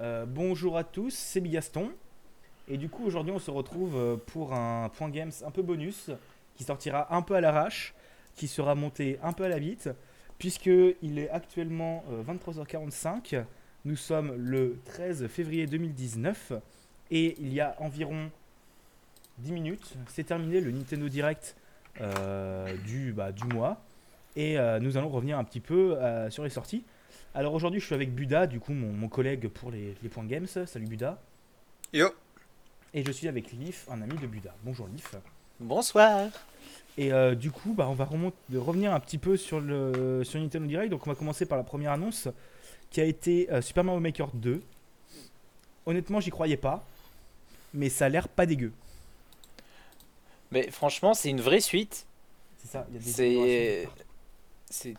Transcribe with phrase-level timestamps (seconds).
[0.00, 1.90] Euh, bonjour à tous, c'est Bigaston.
[2.68, 6.10] Et du coup, aujourd'hui, on se retrouve euh, pour un point games un peu bonus
[6.54, 7.94] qui sortira un peu à l'arrache,
[8.34, 9.90] qui sera monté un peu à la vite,
[10.38, 10.70] puisque
[11.02, 13.44] il est actuellement euh, 23h45.
[13.84, 16.52] Nous sommes le 13 février 2019
[17.10, 18.30] et il y a environ
[19.38, 21.56] 10 minutes, c'est terminé le Nintendo Direct
[22.00, 23.82] euh, du, bah, du mois.
[24.36, 26.84] Et euh, nous allons revenir un petit peu euh, sur les sorties.
[27.34, 30.24] Alors aujourd'hui, je suis avec Buda, du coup, mon, mon collègue pour les, les points
[30.24, 30.46] games.
[30.46, 31.20] Salut Buda.
[31.92, 32.08] Yo.
[32.94, 34.54] Et je suis avec Lif, un ami de Buda.
[34.64, 35.14] Bonjour Lif.
[35.60, 36.28] Bonsoir.
[36.98, 40.22] Et euh, du coup, bah, on va remont- de revenir un petit peu sur le
[40.24, 40.90] sur Nintendo Direct.
[40.90, 42.28] Donc on va commencer par la première annonce
[42.90, 44.60] qui a été euh, Super Mario Maker 2.
[45.86, 46.84] Honnêtement, j'y croyais pas,
[47.72, 48.72] mais ça a l'air pas dégueu.
[50.50, 52.06] Mais franchement, c'est une vraie suite.
[52.58, 52.86] C'est ça.
[52.90, 53.92] il y a des C'est, améliorations.
[53.96, 54.04] c'est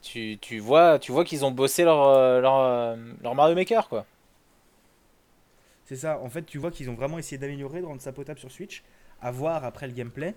[0.02, 3.88] tu, tu vois, tu vois qu'ils ont bossé leur euh, leur, euh, leur Mario Maker
[3.88, 4.05] quoi.
[5.85, 6.20] C'est ça.
[6.20, 8.83] En fait, tu vois qu'ils ont vraiment essayé d'améliorer, de rendre ça potable sur Switch.
[9.22, 10.33] À voir après le gameplay.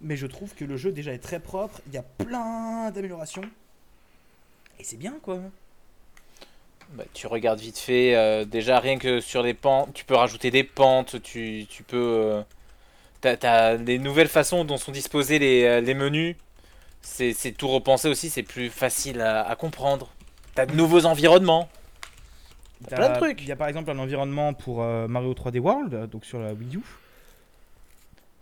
[0.00, 1.80] Mais je trouve que le jeu déjà est très propre.
[1.86, 3.44] Il y a plein d'améliorations.
[4.78, 5.40] Et c'est bien quoi.
[6.90, 8.14] Bah, tu regardes vite fait.
[8.16, 11.22] euh, déjà rien que sur les pentes, tu peux rajouter des pentes.
[11.22, 11.96] Tu, tu peux.
[11.96, 12.42] euh,
[13.20, 16.36] t'as, t'as des nouvelles façons dont sont disposés les, les menus.
[17.06, 18.28] C'est, c'est tout repensé aussi.
[18.30, 20.10] C'est plus facile à, à comprendre.
[20.54, 21.68] T'as de nouveaux environnements.
[22.88, 23.42] T'as- plein de trucs.
[23.42, 26.38] Il y a par exemple un environnement pour euh, Mario 3D World, euh, donc sur
[26.40, 26.80] la Wii U,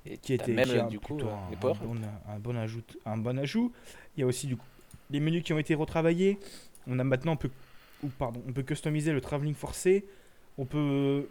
[0.07, 1.77] Et qui était même qui du coup euh, un, les un bon,
[2.29, 2.83] un bon ajout.
[3.07, 3.73] Un bon ajout.
[4.17, 4.67] Il y a aussi du coup
[5.11, 6.39] les menus qui ont été retravaillés.
[6.87, 7.51] On a maintenant on peut
[8.03, 10.05] ou pardon, on peut customiser le travelling forcé.
[10.59, 11.29] On peut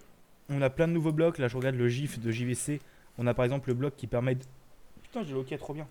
[0.49, 1.39] on a plein de nouveaux blocs.
[1.39, 2.79] Là, je regarde le GIF de JVC.
[3.17, 4.43] On a par exemple le bloc qui permet de...
[5.03, 5.87] Putain, j'ai le OK trop bien.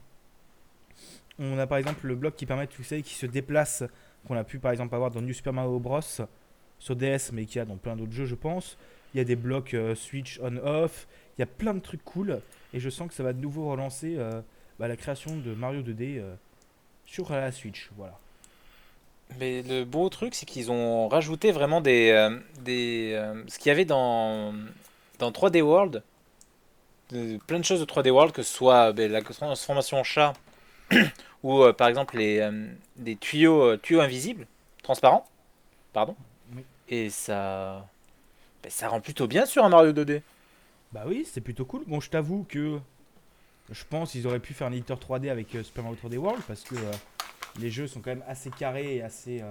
[1.38, 3.82] On a par exemple le bloc qui permet, tu sais, qui se déplace,
[4.26, 6.00] qu'on a pu par exemple avoir dans New Super Mario Bros.
[6.78, 8.76] sur DS, mais qu'il y a dans plein d'autres jeux, je pense.
[9.14, 11.06] Il y a des blocs euh, Switch on-off.
[11.36, 12.40] Il y a plein de trucs cool.
[12.74, 14.40] Et je sens que ça va de nouveau relancer euh,
[14.78, 16.34] bah, la création de Mario 2D euh,
[17.06, 17.90] sur la Switch.
[17.96, 18.18] Voilà.
[19.38, 22.10] Mais le beau truc, c'est qu'ils ont rajouté vraiment des,
[22.66, 24.52] ce qu'il y avait dans,
[25.18, 26.02] dans 3D World,
[27.10, 30.34] de- plein de choses de 3D World, que ce soit ben, la transformation en chat
[31.42, 32.66] ou euh, par exemple les, euh,
[32.96, 34.46] des tuyaux, euh, tuyaux invisibles,
[34.82, 35.26] transparents,
[35.92, 36.16] pardon.
[36.54, 36.64] Oui.
[36.88, 37.86] Et ça,
[38.62, 40.22] ben, ça rend plutôt bien sur un Mario 2D.
[40.92, 41.82] Bah oui, c'est plutôt cool.
[41.86, 42.78] Bon, je t'avoue que
[43.70, 46.62] je pense qu'ils auraient pu faire un éditeur 3D avec Super Mario 3D World parce
[46.62, 46.74] que
[47.58, 49.42] les jeux sont quand même assez carrés et assez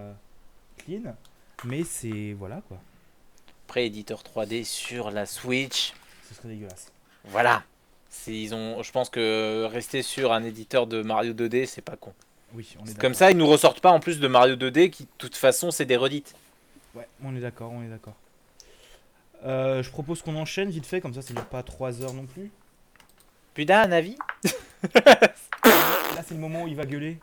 [0.78, 1.16] clean.
[1.64, 2.34] Mais c'est.
[2.34, 2.78] Voilà quoi.
[3.66, 5.94] Après, éditeur 3D sur la Switch,
[6.30, 6.92] Ce serait dégueulasse.
[7.26, 7.64] voilà.
[8.28, 12.14] Ils ont, je pense que rester sur un éditeur de Mario 2D, c'est pas con.
[12.54, 13.02] Oui, on est C'est d'accord.
[13.02, 15.72] Comme ça, ils nous ressortent pas en plus de Mario 2D qui, de toute façon,
[15.72, 16.36] c'est des redites.
[16.94, 18.16] Ouais, on est d'accord, on est d'accord.
[19.46, 22.26] Euh, je propose qu'on enchaîne vite fait, comme ça ça dure pas 3 heures non
[22.26, 22.52] plus.
[23.54, 24.18] Putain, un avis?
[24.96, 27.18] Là, c'est le moment où il va gueuler.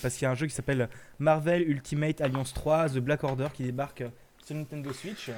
[0.00, 0.88] Parce qu'il y a un jeu qui s'appelle
[1.18, 4.04] Marvel Ultimate Alliance 3 The Black Order qui débarque
[4.44, 5.30] sur Nintendo Switch.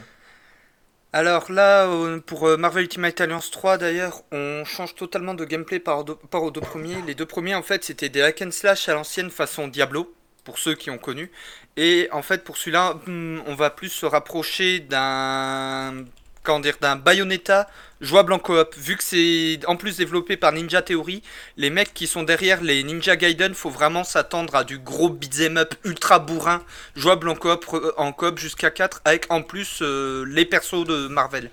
[1.14, 5.78] Alors là, euh, pour euh, Marvel Ultimate Alliance 3 d'ailleurs, on change totalement de gameplay
[5.78, 7.02] par, rapport aux- deux premiers.
[7.02, 10.14] Les deux premiers en fait c'était des hack and slash à l'ancienne façon Diablo,
[10.44, 11.30] pour ceux qui ont connu.
[11.76, 16.04] Et en fait pour celui-là, hmm, on va plus se rapprocher d'un
[16.42, 17.68] comment dire d'un Bayonetta
[18.00, 18.74] jouable en coop.
[18.76, 21.22] Vu que c'est en plus développé par Ninja Theory,
[21.56, 25.56] les mecs qui sont derrière les Ninja Gaiden, faut vraiment s'attendre à du gros beat'em
[25.56, 26.62] up ultra bourrin
[26.96, 27.66] jouable en coop,
[27.96, 31.50] en coop jusqu'à 4 avec en plus euh, les persos de Marvel.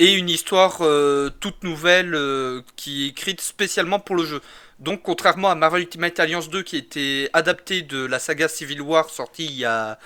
[0.00, 4.40] Et une histoire euh, toute nouvelle euh, qui est écrite spécialement pour le jeu.
[4.80, 9.08] Donc contrairement à Marvel Ultimate Alliance 2 qui était adapté de la saga Civil War
[9.08, 9.98] sortie il y a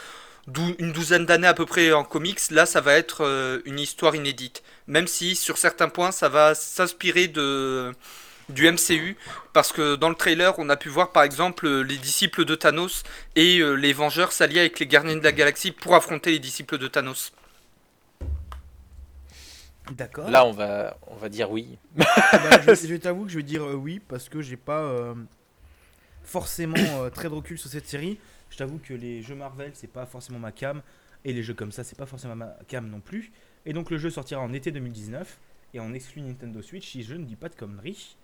[0.48, 3.78] dou- une douzaine d'années à peu près en comics, là ça va être euh, une
[3.81, 4.62] histoire inédite.
[4.86, 7.92] Même si sur certains points ça va s'inspirer de
[8.50, 9.16] du MCU
[9.53, 12.54] parce que dans le trailer on a pu voir par exemple euh, les disciples de
[12.56, 13.04] Thanos
[13.36, 16.78] et euh, les Vengeurs s'allient avec les Gardiens de la Galaxie pour affronter les disciples
[16.78, 17.32] de Thanos.
[19.91, 20.28] D'accord.
[20.28, 21.78] Là, on va, on va dire oui.
[22.33, 25.15] Bah, je, je t'avoue que je vais dire euh, oui parce que j'ai pas euh,
[26.24, 28.18] forcément euh, très de recul sur cette série.
[28.50, 30.83] Je t'avoue que les jeux Marvel c'est pas forcément ma cam
[31.24, 33.30] et les jeux comme ça c'est pas forcément ma cam non plus.
[33.66, 35.39] Et donc le jeu sortira en été 2019
[35.74, 38.16] et en exclut Nintendo Switch si je ne dis pas de conneries.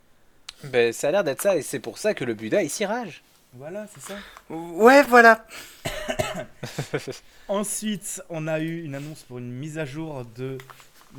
[0.65, 2.87] Ben, ça a l'air d'être ça, et c'est pour ça que le Buddha, il s'y
[2.87, 3.23] rage.
[3.55, 4.15] Voilà, c'est ça.
[4.49, 5.45] Ouais, voilà.
[7.49, 10.59] Ensuite, on a eu une annonce pour une mise à jour de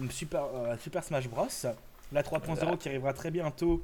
[0.09, 1.47] Super, euh, Super Smash Bros.
[2.11, 2.77] La 3.0 Voilà.
[2.77, 3.83] qui arrivera très bientôt.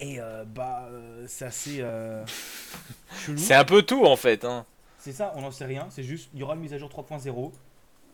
[0.00, 2.24] Et euh, bah, euh, c'est assez euh,
[3.26, 3.38] chelou.
[3.38, 4.44] C'est un peu tout, en fait.
[4.44, 4.64] Hein.
[4.98, 5.86] C'est ça, on n'en sait rien.
[5.90, 7.52] C'est juste, il y aura une mise à jour 3.0.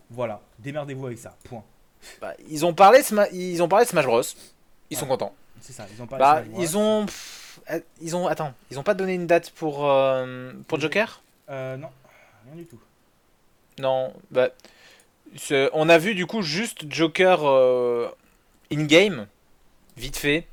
[0.09, 1.35] Voilà, démerdez-vous avec ça.
[1.45, 1.63] Point.
[2.21, 3.01] Bah, ils, ont parlé
[3.33, 4.21] ils ont parlé de Smash Bros.
[4.89, 5.33] Ils sont contents.
[5.59, 7.05] C'est ça, ils ont pas Bah, ils ont.
[7.05, 8.27] pff, euh, Ils ont.
[8.27, 9.89] Attends, ils ont pas donné une date pour,
[10.67, 11.89] pour Joker Euh, non,
[12.45, 12.79] rien du tout.
[13.79, 14.13] Non.
[14.31, 14.49] Bah.
[15.73, 18.09] On a vu du coup juste Joker euh,
[18.71, 19.27] in-game,
[19.97, 20.47] vite fait.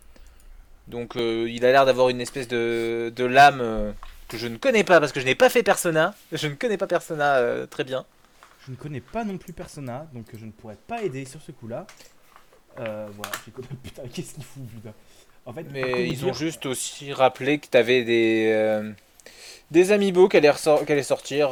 [0.89, 3.93] Donc euh, il a l'air d'avoir une espèce de, de lame euh,
[4.29, 6.15] que je ne connais pas parce que je n'ai pas fait Persona.
[6.33, 8.05] Je ne connais pas Persona euh, très bien.
[8.67, 11.53] Je ne connais pas non plus Persona, donc je ne pourrais pas aider sur ce
[11.53, 11.87] coup-là.
[12.77, 13.13] Voilà,
[13.47, 13.53] j'ai.
[13.83, 14.93] Putain, qu'est-ce qu'il fout, putain.
[15.47, 18.93] En fait, Mais ils ont juste aussi rappelé que tu avais des,
[19.71, 21.51] des amiibo qui allaient, ressor- qui allaient sortir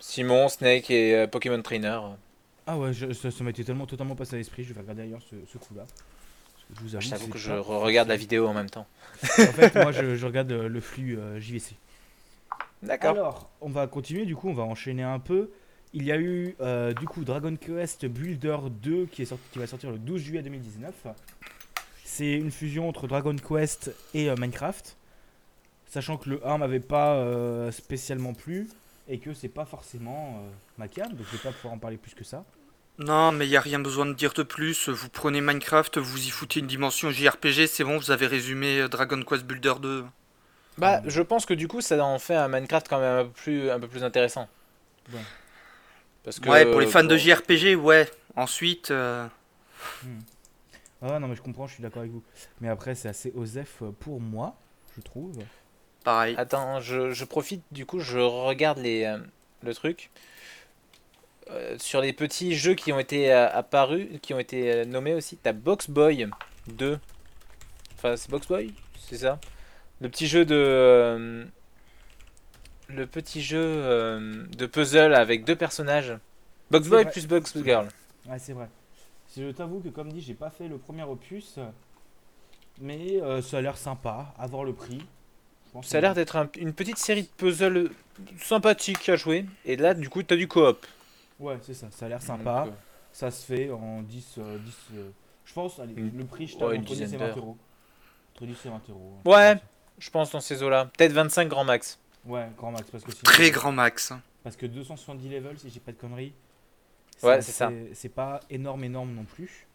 [0.00, 1.98] Simon, Snake et Pokémon Trainer.
[2.66, 5.02] Ah ouais, je- ça, ça m'a été tellement, totalement passé à l'esprit, je vais regarder
[5.02, 5.86] ailleurs ce, ce coup-là.
[6.76, 8.86] Je vous avoue, Je que je regarde la vidéo en même temps.
[9.22, 11.74] En fait, moi, je, je regarde euh, le flux euh, JVC.
[12.82, 13.10] D'accord.
[13.10, 15.50] Alors, on va continuer, du coup, on va enchaîner un peu.
[15.92, 19.58] Il y a eu, euh, du coup, Dragon Quest Builder 2 qui, est sorti, qui
[19.58, 20.94] va sortir le 12 juillet 2019.
[22.04, 24.96] C'est une fusion entre Dragon Quest et euh, Minecraft.
[25.88, 28.68] Sachant que le 1 m'avait pas euh, spécialement plu
[29.08, 31.96] et que c'est pas forcément euh, ma cam, donc je vais pas pouvoir en parler
[31.96, 32.44] plus que ça.
[33.00, 34.88] Non, mais il n'y a rien besoin de dire de plus.
[34.88, 38.88] Vous prenez Minecraft, vous y foutez une dimension JRPG, c'est bon, vous avez résumé euh,
[38.88, 40.04] Dragon Quest Builder 2.
[40.78, 43.30] Bah, je pense que du coup, ça en fait un Minecraft quand même un peu
[43.30, 44.48] plus, un peu plus intéressant.
[45.12, 45.20] Ouais.
[46.22, 48.08] Parce que, Ouais, pour les fans de JRPG, ouais.
[48.36, 49.26] Ensuite, euh,
[51.02, 52.22] Ah non, mais je comprends, je suis d'accord avec vous.
[52.60, 54.56] Mais après, c'est assez osef pour moi,
[54.96, 55.38] je trouve.
[56.04, 56.34] pareil.
[56.36, 59.18] Attends, je, je profite, du coup, je regarde les, euh,
[59.62, 60.10] le truc.
[61.50, 65.14] Euh, sur les petits jeux qui ont été euh, apparus, qui ont été euh, nommés
[65.14, 66.28] aussi, t'as Box Boy
[66.68, 66.98] 2.
[67.96, 69.40] Enfin, c'est Box Boy C'est ça
[70.00, 71.46] Le petit jeu de.
[72.88, 73.58] le petit jeu
[74.56, 76.16] de puzzle avec deux personnages.
[76.70, 77.12] Box Boy vrai.
[77.12, 77.88] plus Box Girl.
[78.28, 78.68] Ouais, c'est vrai.
[79.36, 81.58] Je t'avoue que, comme dit, j'ai pas fait le premier opus.
[82.80, 85.04] Mais euh, ça a l'air sympa, à voir le prix.
[85.82, 87.90] Ça a l'air d'être un- une petite série de puzzles
[88.40, 89.44] sympathiques à jouer.
[89.64, 90.86] Et là, du coup, t'as du coop.
[91.40, 92.64] Ouais, c'est ça, ça a l'air sympa.
[92.66, 92.76] Donc, euh,
[93.12, 94.36] Ça se fait en 10.
[94.38, 95.10] euh, 10 euh,
[95.44, 97.38] je pense, allez, le prix, je ouais, tape une entre 10 et dizaine 20 d'heures.
[97.38, 97.56] euros.
[98.36, 99.12] Entre 10 et 20 euros.
[99.18, 99.28] hein.
[99.28, 99.60] Ouais.
[99.98, 100.86] je pense dans ces eaux-là.
[100.96, 101.98] Peut-être 25 grand max.
[102.24, 102.88] Ouais, grand max.
[102.90, 104.12] Parce que, sinon- Très grand max.
[104.44, 106.32] parce que 270 levels, si j'ai pas de conneries.
[107.22, 107.70] Ouais, c'est ça.
[107.94, 109.66] C'est pas énorme, énorme non plus.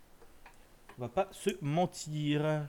[0.97, 2.67] On va pas se mentir.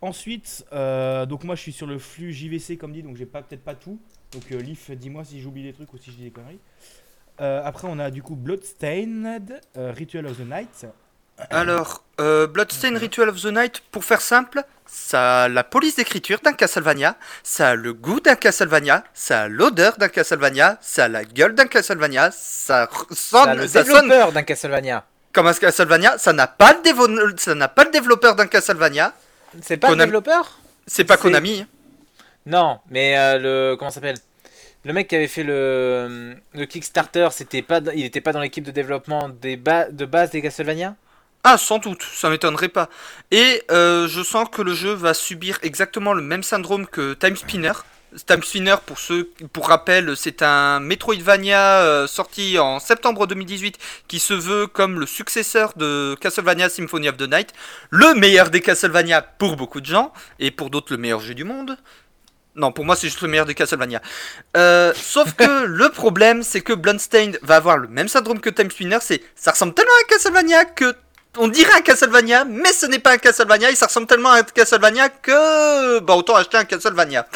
[0.00, 3.40] Ensuite, euh, donc moi je suis sur le flux JVC comme dit, donc j'ai pas
[3.42, 3.98] peut-être pas tout.
[4.32, 6.58] Donc euh, Leaf, dis-moi si j'oublie des trucs ou si je dis des conneries.
[7.40, 10.86] Euh, après on a du coup Bloodstained, euh, Ritual of the Night.
[11.50, 16.38] Alors, euh, Bloodstained Ritual of the Night, pour faire simple, ça a la police d'écriture
[16.44, 21.08] d'un Castlevania, ça a le goût d'un Castlevania, ça a l'odeur d'un Castlevania, ça a
[21.08, 25.04] la gueule d'un Castlevania, ça sonne, T'as le ça sonne développeur d'un Castlevania.
[25.32, 29.12] comme un Castlevania, ça n'a pas le, dévo- ça n'a pas le développeur d'un Castlevania,
[29.60, 30.06] C'est pas le Konami.
[30.06, 30.58] développeur?
[30.86, 31.66] C'est pas Konami.
[32.46, 33.38] Non, mais euh,
[33.72, 34.18] le comment ça s'appelle?
[34.84, 36.36] Le mec qui avait fait le,
[36.68, 40.94] Kickstarter, c'était pas, il était pas dans l'équipe de développement de base des Castlevania?
[41.42, 42.88] Ah, sans doute, ça m'étonnerait pas.
[43.30, 47.36] Et euh, je sens que le jeu va subir exactement le même syndrome que Time
[47.36, 47.72] Spinner.
[48.26, 53.76] Time Spinner, pour ceux, pour rappel, c'est un Metroidvania euh, sorti en septembre 2018
[54.06, 57.52] qui se veut comme le successeur de Castlevania Symphony of the Night,
[57.90, 61.44] le meilleur des Castlevania pour beaucoup de gens et pour d'autres le meilleur jeu du
[61.44, 61.76] monde.
[62.56, 64.00] Non, pour moi c'est juste le meilleur des Castlevania.
[64.56, 68.70] Euh, sauf que le problème, c'est que Bloodstained va avoir le même syndrome que Time
[68.70, 70.94] Spinner, c'est ça ressemble tellement à Castlevania que
[71.36, 74.38] on dirait un Castlevania, mais ce n'est pas un Castlevania, et ça ressemble tellement à
[74.38, 77.26] un Castlevania que bah autant acheter un Castlevania.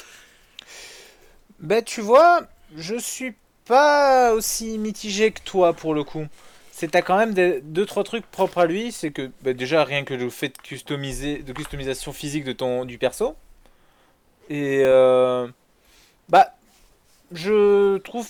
[1.58, 2.42] Ben tu vois,
[2.76, 3.34] je suis
[3.64, 6.26] pas aussi mitigé que toi pour le coup.
[6.70, 9.82] C'est t'as quand même des, deux trois trucs propres à lui, c'est que ben, déjà
[9.82, 13.37] rien que le fait de customiser, de customisation physique de ton du perso.
[14.48, 15.46] Et euh,
[16.28, 16.54] bah
[17.32, 18.28] je trouve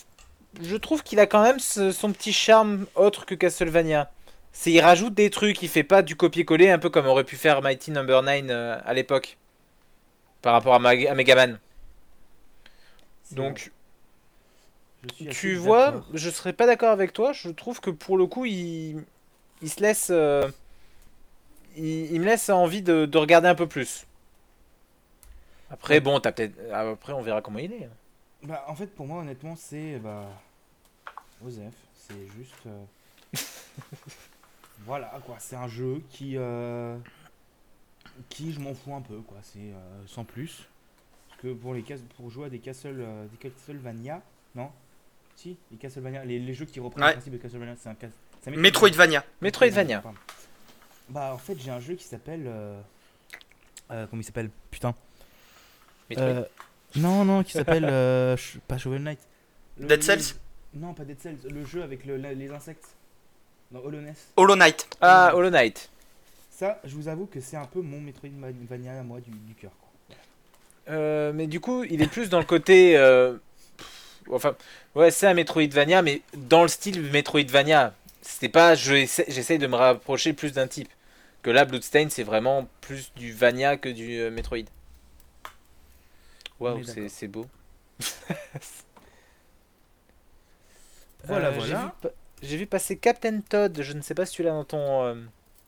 [0.63, 4.11] je trouve qu'il a quand même ce- son petit charme autre que Castlevania.
[4.53, 7.37] C'est il rajoute des trucs, il fait pas du copier-coller un peu comme aurait pu
[7.37, 9.39] faire Mighty Number 9 euh, à l'époque
[10.43, 11.59] par rapport à, Mag- à Megaman.
[13.31, 13.71] Donc
[15.29, 17.33] tu vois, je serais pas d'accord avec toi.
[17.33, 19.05] Je trouve que pour le coup, il,
[19.63, 20.49] il se laisse, euh,
[21.77, 24.08] il, il me laisse envie de, de regarder un peu plus.
[25.71, 27.89] Après, bon, t'as peut-être, après, on verra comment il est.
[28.43, 29.99] Bah, en fait, pour moi, honnêtement, c'est.
[29.99, 30.29] Bah.
[31.45, 32.55] Osef, c'est juste.
[32.67, 32.85] euh,
[34.85, 35.37] voilà, quoi.
[35.39, 36.35] C'est un jeu qui.
[36.37, 36.97] euh,
[38.29, 39.39] Qui, je m'en fous un peu, quoi.
[39.43, 40.67] C'est euh, sans plus.
[41.29, 41.97] Parce que pour, les cas...
[42.17, 43.05] pour jouer à des Castle...
[43.31, 44.21] des Castlevania,
[44.55, 44.71] non?
[45.37, 47.11] Si, les Castlevania, les, les jeux qui reprennent Ouais.
[47.11, 48.09] le principe de Castlevania, c'est un cas.
[48.47, 49.25] un Metroidvania.
[49.41, 50.01] Metroidvania.
[50.01, 50.19] pardon.
[51.11, 52.51] Bah en fait j'ai un jeu qui s'appelle.
[53.89, 54.51] comment il s'appelle?
[54.71, 54.95] Putain.
[56.11, 56.27] Metroid.
[56.29, 56.45] Euh,
[56.97, 59.19] non non qui s'appelle euh, ch- pas Shovel Knight.
[59.79, 60.35] Le- Dead le- Cells
[60.75, 62.87] Non pas Dead Cells, le jeu avec le- la- les insectes.
[63.73, 64.29] Non Hollow Ness.
[64.37, 64.89] Hollow Knight.
[65.01, 65.91] Ah, Hollow Knight.
[66.51, 69.71] Ça je vous avoue que c'est un peu mon Metroidvania à moi du, du cœur.
[69.79, 70.17] quoi.
[70.95, 72.97] Euh, mais du coup, il est plus dans le côté.
[72.97, 73.35] euh,
[73.77, 74.57] pff, enfin,
[74.95, 77.95] ouais, c'est un Metroidvania, mais dans le style Metroidvania.
[78.23, 78.75] C'était pas.
[78.75, 80.89] je essa- J'essaye de me rapprocher plus d'un type.
[81.43, 84.65] Que là, Bloodstain, c'est vraiment plus du Vania que du euh, Metroid.
[86.61, 87.47] Waouh, est c'est beau.
[91.25, 91.95] Voilà, Euh, j'ai voilà.
[92.43, 95.03] J'ai vu passer Captain Todd, je ne sais pas si tu l'as dans ton.
[95.05, 95.15] euh,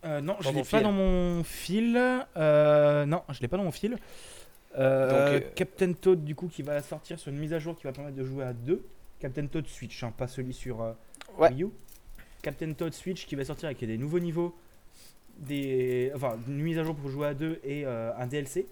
[0.04, 1.92] Euh, non, je Dans l'ai pas dans mon fil.
[1.94, 3.98] Non, je l'ai pas dans mon fil.
[4.78, 7.92] Donc, Captain Toad, du coup, qui va sortir sur une mise à jour qui va
[7.92, 8.84] permettre de jouer à deux.
[9.18, 10.94] Captain Toad Switch, hein, pas celui sur
[11.36, 11.50] Ouais.
[11.50, 11.68] Wii U.
[12.42, 14.56] Captain Toad Switch qui va sortir avec des nouveaux niveaux,
[15.38, 18.66] des, enfin, une mise à jour pour jouer à deux et un DLC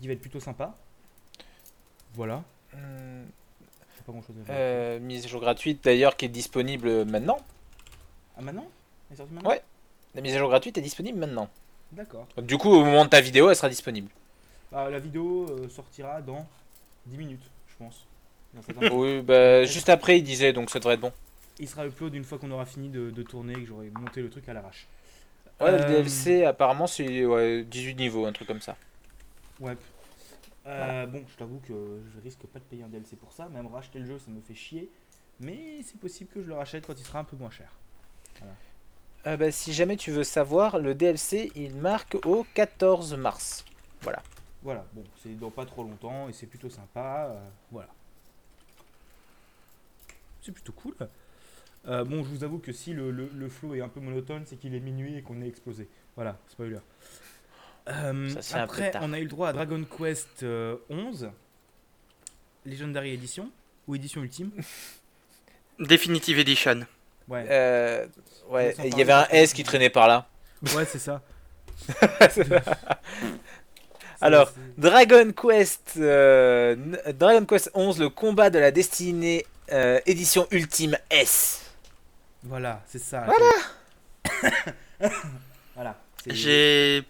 [0.00, 0.74] qui va être plutôt sympa.
[2.14, 3.24] Voilà, hmm,
[4.06, 7.38] pas grand chose euh, mise à jour gratuite d'ailleurs qui est disponible maintenant.
[8.38, 8.66] Ah, maintenant?
[9.10, 9.50] Elle est sortie maintenant?
[9.50, 9.62] Ouais.
[10.14, 11.48] La mise à jour gratuite est disponible maintenant.
[11.92, 12.26] D'accord.
[12.36, 14.08] Donc, du coup, au moment de ta vidéo, elle sera disponible.
[14.72, 16.46] Ah, la vidéo euh, sortira dans
[17.06, 18.06] 10 minutes, je pense.
[18.92, 21.12] Oui, bah, juste après, il disait, donc ça devrait être bon.
[21.58, 24.22] Il sera upload une fois qu'on aura fini de, de tourner et que j'aurai monté
[24.22, 24.86] le truc à l'arrache.
[25.60, 28.76] Ouais, le Euh, DLC, apparemment, c'est ouais, 18 niveaux, un truc comme ça.
[29.60, 29.76] Ouais.
[30.66, 33.48] Euh, Bon, je t'avoue que je risque pas de payer un DLC pour ça.
[33.48, 34.90] Même racheter le jeu, ça me fait chier.
[35.40, 37.70] Mais c'est possible que je le rachète quand il sera un peu moins cher.
[39.26, 43.64] Euh, bah, si jamais tu veux savoir, le DLC, il marque au 14 mars.
[44.62, 47.28] Voilà, bon, c'est dans pas trop longtemps et c'est plutôt sympa.
[47.32, 47.88] euh, voilà.
[50.42, 50.94] C'est plutôt cool.
[51.86, 54.44] Euh, bon, je vous avoue que si le, le, le flow est un peu monotone,
[54.46, 55.88] c'est qu'il est minuit et qu'on est explosé.
[56.16, 56.78] Voilà, spoiler.
[57.88, 61.30] Euh, Ça, après, on a eu le droit à Dragon Quest euh, 11,
[62.64, 63.50] Legendary Edition
[63.86, 64.50] ou Édition Ultime.
[65.78, 66.86] Definitive Edition.
[67.28, 68.06] Ouais, Euh,
[68.48, 70.26] ouais, il y avait un S qui traînait par là.
[70.74, 71.22] ouais, c'est ça.
[74.20, 76.74] Alors, Dragon Quest, euh,
[77.12, 81.62] Dragon Quest 11, le combat de la destinée, euh, édition ultime S.
[82.42, 83.26] Voilà, c'est ça.
[83.26, 83.50] Voilà.
[85.74, 85.96] voilà.
[86.26, 87.04] J'ai.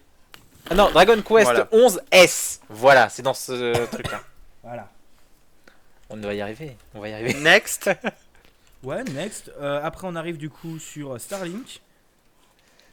[0.69, 1.67] Ah non, Dragon Quest Voilà.
[1.71, 2.61] 11 S.
[2.69, 4.21] Voilà, c'est dans ce truc-là.
[4.63, 4.89] Voilà.
[6.09, 7.33] On va y arriver, on va y arriver.
[7.35, 7.89] Next.
[8.83, 9.51] Ouais, next.
[9.59, 11.81] Euh, après, on arrive du coup sur Starlink.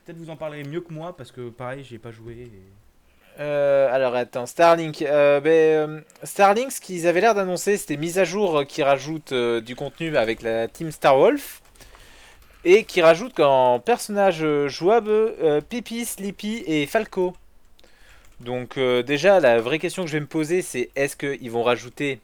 [0.05, 2.33] Peut-être vous en parlerez mieux que moi parce que pareil, j'ai pas joué.
[2.33, 2.51] et-
[3.39, 5.03] Euh, alors attends, Starlink.
[5.03, 8.83] euh, ben, euh, Starlink, ce qu'ils avaient l'air d'annoncer, c'était mise à jour euh, qui
[8.83, 11.61] rajoute euh, du contenu avec la team Starwolf.
[12.65, 17.35] Et qui rajoute qu'en personnage euh, jouable euh, Pipi, Sleepy et Falco.
[18.45, 21.63] Donc euh, déjà, la vraie question que je vais me poser, c'est est-ce qu'ils vont
[21.63, 22.21] rajouter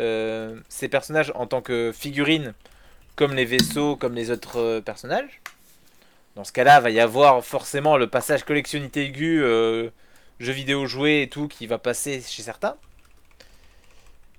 [0.00, 2.54] euh, ces personnages en tant que figurines,
[3.14, 5.40] comme les vaisseaux, comme les autres euh, personnages?
[6.34, 9.44] Dans ce cas-là, va y avoir forcément le passage collectionnité aiguë.
[10.40, 12.76] jeux vidéo joués et tout qui va passer chez certains.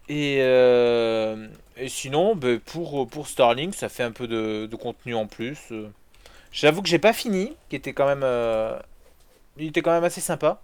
[0.10, 5.60] Et, et sinon, ben, pour, Starlink, ça fait un peu de, de contenu en plus.
[6.54, 8.26] J'avoue que j'ai pas fini, qui était quand même,
[9.58, 10.62] il était quand même assez sympa.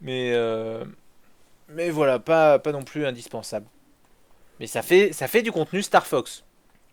[0.00, 0.84] Mais, euh,
[1.68, 3.66] mais voilà, pas, pas non plus indispensable.
[4.58, 6.44] Mais ça fait, ça fait du contenu Star Fox.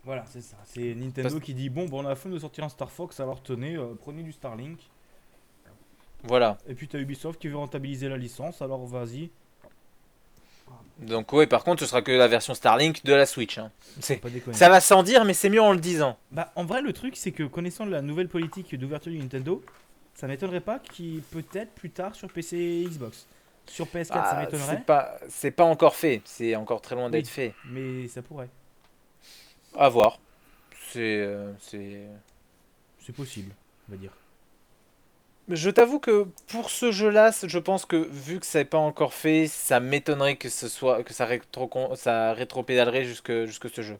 [0.03, 0.55] Voilà, c'est ça.
[0.65, 3.19] C'est Nintendo Parce- qui dit bon, bon, on a flemme de sortir un Star Fox,
[3.19, 4.79] alors tenez, euh, prenez du Starlink.
[6.23, 6.57] Voilà.
[6.67, 9.29] Et puis t'as Ubisoft qui veut rentabiliser la licence, alors vas-y.
[10.99, 13.57] Donc ouais, par contre, ce sera que la version Starlink de la Switch.
[13.57, 13.71] hein.
[13.99, 14.19] C'est-.
[14.51, 16.17] Ça va sans dire, mais c'est mieux en le disant.
[16.31, 19.61] Bah, en vrai, le truc, c'est que connaissant la nouvelle politique d'ouverture du Nintendo,
[20.17, 23.27] ça m'étonnerait pas qu'il peut-être plus tard sur PC et Xbox.
[23.67, 26.21] Sur PS4, ça Ah, m'étonnerait, c'est pas, c'est pas encore fait.
[26.25, 27.31] C'est encore très loin d'être Oui.
[27.31, 27.53] fait.
[27.65, 28.49] mais ça pourrait.
[29.77, 30.19] À voir.
[30.89, 32.01] C'est, euh, c'est.
[33.05, 33.53] C'est possible,
[33.87, 34.11] on va dire.
[35.49, 39.13] Je t'avoue que pour ce jeu-là, je pense que vu que ça n'est pas encore
[39.13, 43.97] fait, ça m'étonnerait que ce soit que ça rétro ça rétropédalerait jusque jusque ce jeu.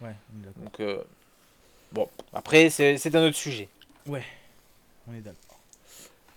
[0.00, 0.14] Ouais.
[0.56, 1.02] Donc euh,
[1.92, 3.68] bon, après c'est c'est un autre sujet.
[4.06, 5.51] On est d'accord.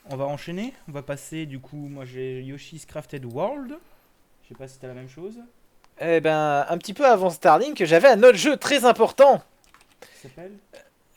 [0.10, 0.74] On va enchaîner.
[0.88, 3.76] On va passer, du coup, moi j'ai Yoshi's Crafted World.
[4.44, 5.40] Je sais pas si t'as la même chose.
[6.00, 9.42] Eh ben, un petit peu avant Starlink, j'avais un autre jeu très important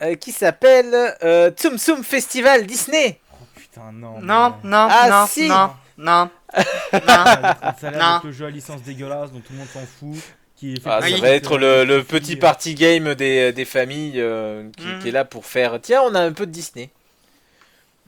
[0.02, 3.18] euh, qui s'appelle euh, Tsum Tsum Festival Disney.
[3.32, 4.20] Oh putain, non.
[4.20, 5.48] Non, mais- non, Ah, non, si.
[5.48, 6.60] non, non, non.
[7.02, 10.16] Ça a l'air d'être- le jeu à licence dégueulasse dont tout le monde s'en fout.
[10.56, 14.86] Qui fait Ah, ça va être le, petit party game des, des familles euh, qui,
[15.02, 15.78] qui est là pour faire.
[15.80, 16.90] Tiens, on a un peu de Disney.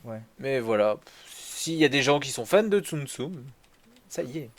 [0.04, 0.20] Ouais.
[0.38, 0.96] Mais voilà,
[1.28, 3.44] s'il y a des gens qui sont fans de Tsum Tsum,
[4.08, 4.50] ça y est.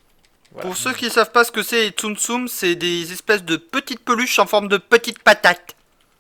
[0.51, 0.67] Voilà.
[0.67, 4.01] Pour ceux qui savent pas ce que c'est, Tsum Tsum, c'est des espèces de petites
[4.01, 5.75] peluches en forme de petites patates.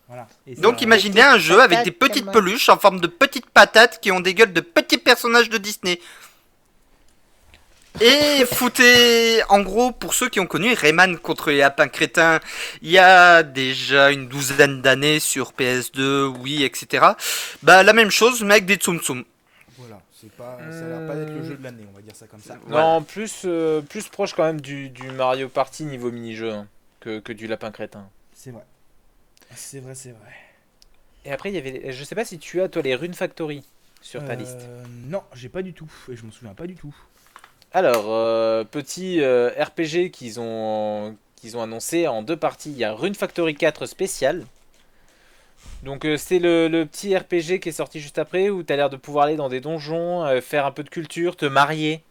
[0.07, 0.27] Voilà.
[0.45, 4.11] Et Donc imaginez un jeu avec des petites peluches en forme de petites patates qui
[4.11, 5.99] ont des gueules de petits personnages de Disney.
[7.99, 12.39] Et foutez, en gros, pour ceux qui ont connu Rayman contre les lapins crétins,
[12.81, 17.05] il y a déjà une douzaine d'années sur PS2, Wii, etc.
[17.61, 19.23] Bah la même chose, mais avec des Tsum Tsum.
[19.77, 22.15] Voilà, c'est pas, ça a l'air pas d'être le jeu de l'année, on va dire
[22.15, 22.57] ça comme ça.
[22.67, 26.67] Non, plus, euh, plus proche quand même du, du Mario Party niveau mini-jeu hein,
[27.01, 28.07] que, que du lapin crétin.
[28.33, 28.63] C'est vrai.
[29.55, 30.31] C'est vrai, c'est vrai.
[31.25, 31.91] Et après, il y avait.
[31.91, 33.63] Je sais pas si tu as, toi, les Rune Factory
[34.01, 34.61] sur ta Euh, liste.
[35.07, 35.91] Non, j'ai pas du tout.
[36.11, 36.95] Et je m'en souviens pas du tout.
[37.73, 42.71] Alors, euh, petit euh, RPG qu'ils ont, qu'ils ont annoncé en deux parties.
[42.71, 44.45] Il y a Rune Factory 4 spécial.
[45.83, 48.75] Donc, euh, c'est le, le petit RPG qui est sorti juste après où tu as
[48.75, 52.03] l'air de pouvoir aller dans des donjons, euh, faire un peu de culture, te marier.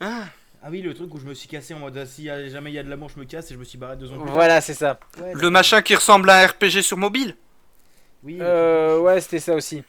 [0.00, 0.24] Ah,
[0.62, 2.74] Ah oui, le truc où je me suis cassé en mode ah, si jamais il
[2.74, 4.32] y a de l'amour, je me casse et je me suis barré deux ans plus
[4.32, 4.34] tard.
[4.34, 4.98] Voilà, c'est ça.
[5.20, 7.34] Ouais, le machin qui ressemble à un RPG sur mobile?
[8.22, 9.82] Oui, Euh, ouais, c'était ça aussi.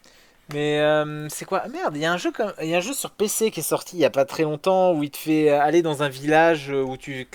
[0.53, 1.62] Mais euh, c'est quoi?
[1.65, 3.51] Ah, Merde, il y a un jeu comme il y a un jeu sur PC
[3.51, 6.03] qui est sorti il y a pas très longtemps où il te fait aller dans
[6.03, 7.27] un village euh, où tu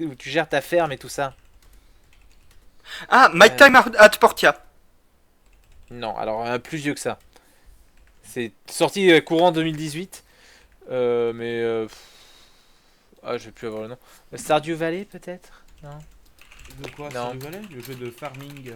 [0.00, 1.34] où tu gères ta ferme et tout ça.
[3.08, 3.56] Ah, My Euh.
[3.56, 4.62] Time at Portia.
[5.90, 7.18] Non, alors un plus vieux que ça.
[8.22, 10.24] C'est sorti euh, courant 2018.
[10.90, 11.88] Euh, mais euh,
[13.24, 13.98] ah, je vais plus avoir le nom.
[14.34, 15.64] Stardew Valley peut-être?
[15.82, 15.98] Non?
[16.82, 17.08] De quoi?
[17.12, 17.32] Non.
[17.32, 18.72] du Valais Le jeu de farming.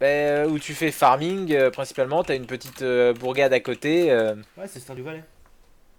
[0.00, 4.10] Ben, où tu fais farming euh, principalement, t'as une petite euh, bourgade à côté.
[4.10, 5.22] euh, Ouais, c'est Stardew Valley.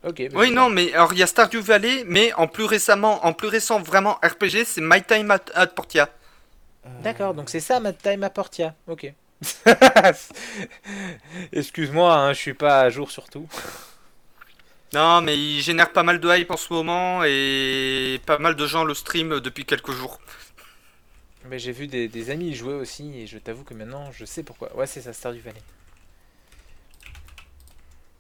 [0.03, 0.15] Ok.
[0.17, 3.24] ben, Oui, c'est non, mais alors il y a Stardew Valley, mais en plus récemment,
[3.25, 6.10] en plus récent vraiment RPG, c'est My Time at, at Portia.
[6.86, 8.74] Euh, D'accord, donc c'est ça ma time à Portia.
[8.88, 9.13] Ok.
[11.53, 13.48] Excuse-moi, hein, je suis pas à jour sur tout.
[14.94, 18.68] Non, mais il génère pas mal de hype en ce moment et pas mal de
[18.68, 20.20] gens le stream depuis quelques jours.
[21.50, 24.44] Mais j'ai vu des, des amis jouer aussi et je t'avoue que maintenant je sais
[24.44, 24.75] pourquoi.
[24.75, 25.62] Ouais, c'est ça, Stardew Valley.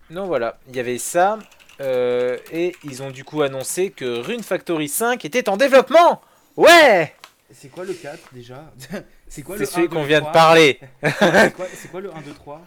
[0.09, 1.39] Non, voilà, il y avait ça.
[1.79, 6.21] euh, et ils ont du coup annoncé que Rune Factory 5 était en développement.
[6.57, 7.13] Ouais
[7.53, 8.71] C'est quoi le 4 déjà?
[9.29, 10.31] C'est quoi C'est le celui 1, 2, qu'on vient de 3?
[10.33, 10.79] parler.
[11.03, 12.61] C'est quoi, c'est quoi le 1, 2, 3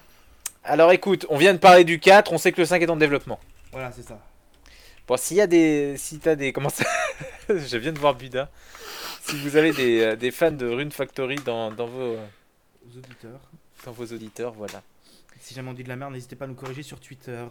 [0.65, 2.97] Alors écoute, on vient de parler du 4, on sait que le 5 est en
[2.97, 3.39] développement.
[3.73, 4.19] Voilà, c'est ça.
[5.07, 5.97] Bon, s'il y a des.
[5.99, 6.55] Si t'as des.
[6.55, 6.85] Comment ça?
[7.51, 8.49] Je viens de voir Buda.
[9.27, 12.27] Si vous avez des, euh, des fans de Rune Factory dans, dans, vos, euh,
[12.97, 13.41] auditeurs.
[13.87, 14.83] dans vos auditeurs, voilà.
[15.41, 17.45] Si jamais on dit de la merde, n'hésitez pas à nous corriger sur Twitter.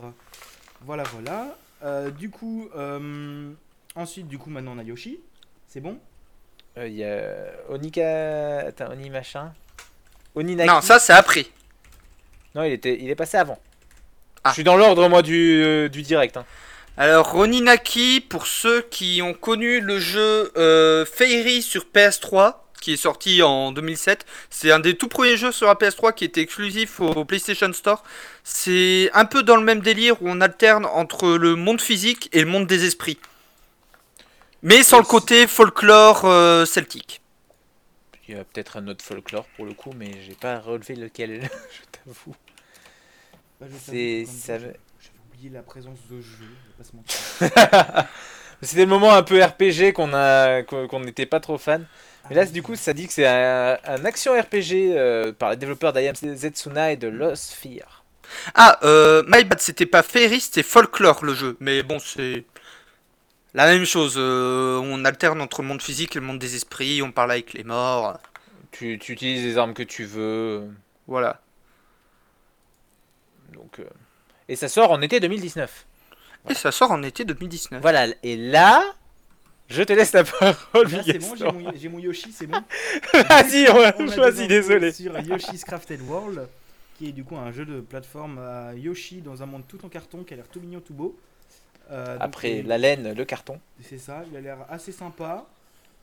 [0.81, 1.55] Voilà, voilà.
[1.83, 3.51] Euh, du coup, euh,
[3.95, 5.19] ensuite, du coup, maintenant on a Yoshi.
[5.67, 5.97] C'est bon?
[6.77, 7.35] Euh, Il y a
[7.69, 8.59] Onika.
[8.67, 9.51] Attends, Oni machin.
[10.35, 10.69] Oninaki.
[10.69, 11.45] Non, ça c'est après.
[12.55, 13.59] Non, il, était, il est passé avant.
[14.43, 14.49] Ah.
[14.49, 16.37] Je suis dans l'ordre, moi, du, euh, du direct.
[16.37, 16.45] hein.
[16.97, 22.97] Alors Roninaki, pour ceux qui ont connu le jeu euh, Fairy sur PS3, qui est
[22.97, 26.99] sorti en 2007, c'est un des tout premiers jeux sur la PS3 qui était exclusif
[26.99, 28.03] au, au PlayStation Store.
[28.43, 32.41] C'est un peu dans le même délire où on alterne entre le monde physique et
[32.41, 33.17] le monde des esprits.
[34.63, 37.21] Mais sans le côté folklore euh, celtique.
[38.27, 41.41] Il y a peut-être un autre folklore pour le coup, mais j'ai pas relevé lequel,
[41.71, 42.35] je t'avoue.
[43.59, 44.79] Bah, je C'est- t'avoue ça J'avais
[45.43, 47.19] oublié la présence de jeu, je vais pas se mentir.
[48.61, 51.87] C'était le moment un peu RPG qu'on a qu'on qu'on n'était pas trop fan.
[52.29, 55.51] Mais là, Ah, du coup, ça dit que c'est un, un action RPG euh, par
[55.51, 58.05] les développeurs d'Ayam Zetsuna et de Lost Fear.
[58.55, 61.57] Ah, euh, My Bad, c'était pas Fairy, c'était folklore le jeu.
[61.59, 62.45] Mais bon, c'est
[63.53, 64.15] la même chose.
[64.17, 67.53] euh, on alterne entre le monde physique et le monde des esprits, on parle avec
[67.53, 68.19] les morts.
[68.71, 70.69] Tu, tu utilises les armes que tu veux.
[71.07, 71.41] Voilà.
[73.53, 73.85] Donc, euh,
[74.49, 75.85] Et ça sort en été 2019.
[76.49, 77.81] Et ça sort en été 2019.
[77.81, 78.83] Voilà, et là,
[79.69, 80.91] je te laisse la parole.
[80.91, 82.61] Là, c'est bon, j'ai mon, j'ai mon Yoshi, c'est bon.
[83.13, 84.91] Vas-y, on On a choisis, désolé.
[84.91, 86.47] Sur Yoshi's Crafted World,
[86.97, 89.89] qui est du coup un jeu de plateforme à Yoshi dans un monde tout en
[89.89, 91.17] carton qui a l'air tout mignon, tout beau.
[91.91, 93.59] Euh, Après la laine, le carton.
[93.81, 95.45] C'est ça, il a l'air assez sympa.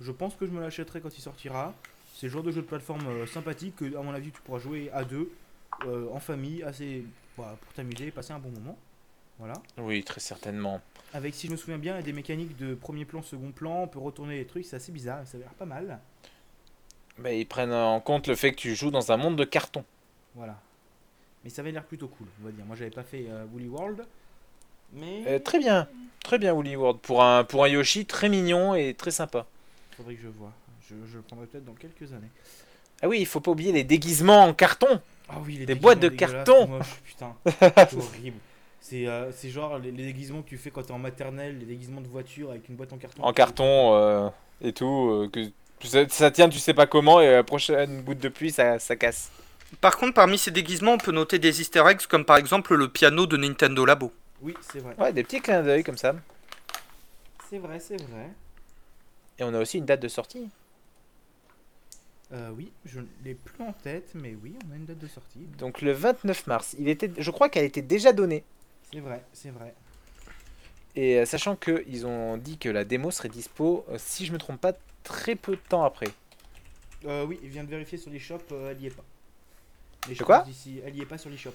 [0.01, 1.75] Je pense que je me l'achèterai quand il sortira.
[2.15, 4.59] C'est le genre de jeu de plateforme euh, sympathique que, à mon avis, tu pourras
[4.59, 5.31] jouer à deux,
[5.87, 7.05] euh, en famille, assez
[7.61, 8.77] pour t'amuser et passer un bon moment.
[9.39, 9.55] Voilà.
[9.79, 10.81] Oui, très certainement.
[11.15, 13.99] Avec, si je me souviens bien, des mécaniques de premier plan, second plan, on peut
[13.99, 15.99] retourner les trucs, c'est assez bizarre, ça a l'air pas mal.
[17.19, 19.85] Mais ils prennent en compte le fait que tu joues dans un monde de carton.
[20.35, 20.59] Voilà.
[21.43, 22.65] Mais ça avait l'air plutôt cool, on va dire.
[22.67, 24.05] Moi, j'avais pas fait euh, Woolly World,
[24.93, 25.89] mais Euh, très bien,
[26.23, 27.01] très bien Woolly World.
[27.01, 29.47] Pour un, pour un Yoshi très mignon et très sympa.
[29.97, 30.53] faudrait que je vois.
[30.89, 32.31] Je, je le prendrai peut-être dans quelques années.
[33.03, 35.01] Ah oui, il faut pas oublier les déguisements en carton.
[35.33, 36.81] Ah oui, les Des boîtes de carton.
[37.05, 38.39] putain, c'est horrible.
[38.81, 42.01] C'est euh, genre les, les déguisements que tu fais quand t'es en maternelle, les déguisements
[42.01, 43.23] de voiture avec une boîte en carton.
[43.23, 44.29] En carton euh,
[44.63, 45.11] et tout.
[45.11, 48.51] euh, que ça, ça tient, tu sais pas comment, et la prochaine goutte de pluie,
[48.51, 49.31] ça, ça casse.
[49.81, 52.89] Par contre, parmi ces déguisements, on peut noter des easter eggs comme par exemple le
[52.89, 54.13] piano de Nintendo Labo.
[54.43, 54.95] Oui, c'est vrai.
[54.99, 56.15] Ouais, des petits clins d'œil comme ça.
[57.49, 58.31] C'est vrai, c'est vrai.
[59.39, 60.49] Et on a aussi une date de sortie.
[62.33, 65.09] Euh, oui, je ne l'ai plus en tête, mais oui, on a une date de
[65.09, 65.41] sortie.
[65.59, 66.77] Donc le 29 mars.
[66.79, 68.45] Il était, je crois qu'elle était déjà donnée.
[68.93, 69.75] C'est vrai, c'est vrai.
[70.95, 74.39] Et euh, sachant qu'ils ont dit que la démo serait dispo, euh, si je me
[74.39, 76.09] trompe pas, très peu de temps après.
[77.05, 79.05] Euh, oui, il vient de vérifier sur l'eShop, euh, elle y est pas.
[80.09, 81.53] Mais je De quoi d'ici- Elle y est pas sur l'eShop.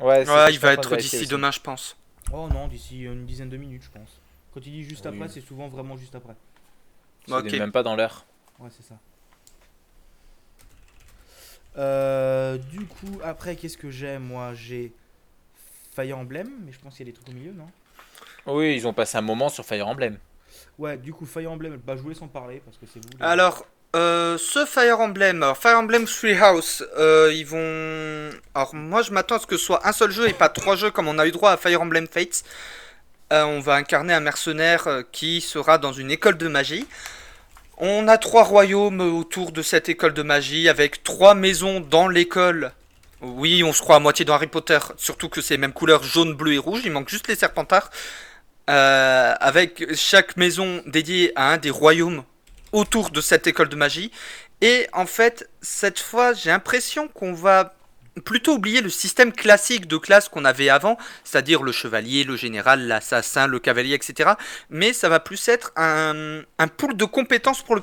[0.00, 1.26] Ouais, Ouais, il va être d'ici aussi.
[1.26, 1.96] demain, je pense.
[2.32, 4.20] Oh non, d'ici une dizaine de minutes, je pense.
[4.52, 5.14] Quand il dit juste Oui.
[5.14, 6.34] après, c'est souvent vraiment juste après.
[7.26, 7.52] C'est Ok.
[7.52, 8.24] même pas dans l'heure.
[8.58, 8.98] Ouais, c'est ça.
[11.78, 14.92] Euh, du coup, après, qu'est-ce que j'ai Moi, j'ai
[15.94, 17.68] Fire Emblem, mais je pense qu'il y a des trucs au milieu, non?
[18.46, 20.18] Oui, ils ont passé un moment sur Fire Emblem.
[20.78, 23.10] Ouais, du coup, Fire Emblem, bah, je voulais s'en parler parce que c'est vous.
[23.18, 28.30] les- Alors, euh, ce Fire Emblem, alors Fire Emblem Three House, euh, ils vont.
[28.54, 30.76] Alors, moi, je m'attends à ce que ce soit un seul jeu et pas trois
[30.76, 32.44] jeux comme on a eu droit à Fire Emblem Fates.
[33.32, 36.86] Euh, on va incarner un mercenaire qui sera dans une école de magie.
[37.78, 42.72] On a trois royaumes autour de cette école de magie avec trois maisons dans l'école.
[43.20, 46.02] Oui, on se croit à moitié dans Harry Potter, surtout que c'est les mêmes couleurs
[46.02, 46.82] jaune, bleu et rouge.
[46.84, 47.90] Il manque juste les serpentards.
[48.68, 52.24] Euh, avec chaque maison dédiée à un des royaumes
[52.72, 54.10] autour de cette école de magie.
[54.60, 57.75] Et en fait, cette fois, j'ai l'impression qu'on va
[58.24, 62.86] plutôt oublier le système classique de classe qu'on avait avant, c'est-à-dire le chevalier, le général,
[62.86, 64.30] l'assassin, le cavalier, etc.
[64.70, 66.42] Mais ça va plus être un,
[66.76, 67.82] pool de compétences pour, le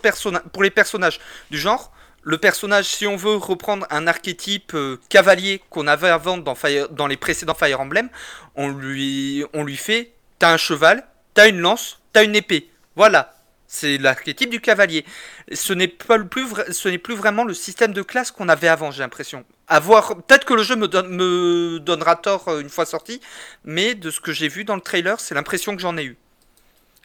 [0.52, 1.20] pour les personnages.
[1.52, 1.92] Du genre,
[2.24, 7.18] le personnage, si on veut reprendre un archétype euh, cavalier qu'on avait avant dans les
[7.18, 8.10] précédents Fire Emblem,
[8.56, 12.70] on lui, on lui fait t'as un cheval, t'as une lance, t'as une épée.
[12.96, 13.34] Voilà,
[13.74, 15.04] c'est l'archétype du cavalier.
[15.52, 18.68] Ce n'est pas le plus, ce n'est plus vraiment le système de classe qu'on avait
[18.68, 19.44] avant, j'ai l'impression.
[19.68, 23.20] À voir, peut-être que le jeu me, donne- me donnera tort euh, une fois sorti,
[23.66, 26.18] mais de ce que j'ai vu dans le trailer, c'est l'impression que j'en ai eu.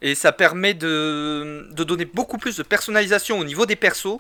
[0.03, 4.19] Et ça permet de, de donner beaucoup plus de personnalisation au niveau des persos,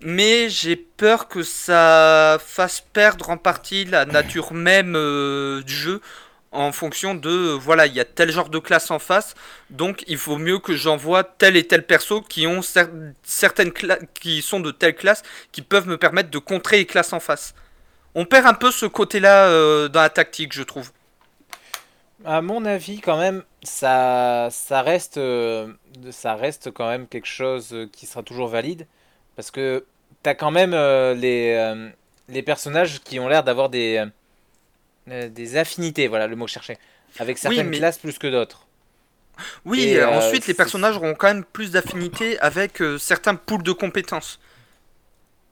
[0.00, 6.00] mais j'ai peur que ça fasse perdre en partie la nature même euh, du jeu
[6.52, 9.34] en fonction de euh, voilà il y a tel genre de classe en face
[9.70, 12.90] donc il faut mieux que j'envoie tel et tel perso qui ont cer-
[13.22, 13.72] certaines
[14.14, 17.54] qui sont de telle classe qui peuvent me permettre de contrer les classes en face.
[18.14, 20.92] On perd un peu ce côté là dans la tactique je trouve.
[22.24, 25.72] À mon avis, quand même, ça, ça reste, euh,
[26.12, 28.86] ça reste quand même quelque chose euh, qui sera toujours valide,
[29.36, 29.84] parce que
[30.22, 31.88] t'as quand même euh, les, euh,
[32.28, 34.04] les personnages qui ont l'air d'avoir des,
[35.10, 36.78] euh, des affinités, voilà le mot que je cherchais,
[37.18, 38.66] avec certaines mais- classes plus que d'autres.
[39.64, 43.34] oui Et, euh, euh, ensuite les personnages auront quand même plus d'affinité avec euh, certains
[43.34, 44.38] pools de compétences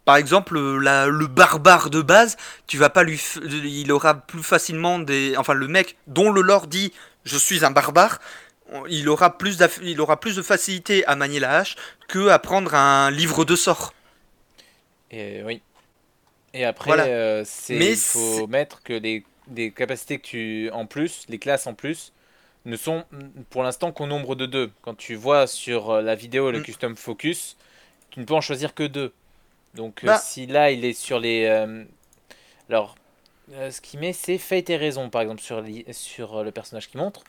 [0.06, 2.36] par exemple, la- le barbare de base,
[2.66, 6.40] tu vas pas lui, f- il aura plus facilement des, enfin le mec dont le
[6.40, 6.92] lore dit
[7.24, 8.18] je suis un barbare,
[8.88, 11.76] il aura plus il aura plus de facilité à manier la hache
[12.08, 13.92] que à prendre un livre de sorts.
[15.10, 15.62] Et oui.
[16.54, 17.04] Et après, Voilà.
[17.04, 21.66] euh, c'est, il faut mettre que les, les capacités que tu, en plus, les classes
[21.66, 22.12] en plus,
[22.66, 23.04] ne sont
[23.50, 24.70] pour l'instant qu'au nombre de deux.
[24.82, 26.62] Quand tu vois sur euh, la vidéo le Mm.
[26.62, 27.56] custom focus,
[28.10, 29.12] tu ne peux en choisir que deux.
[29.74, 30.18] Donc euh, Bah.
[30.18, 31.84] si là il est sur les, euh,
[32.68, 32.96] alors
[33.52, 36.96] euh, ce qu'il met c'est fate et raison par exemple sur, sur le personnage qui
[36.98, 37.22] montre.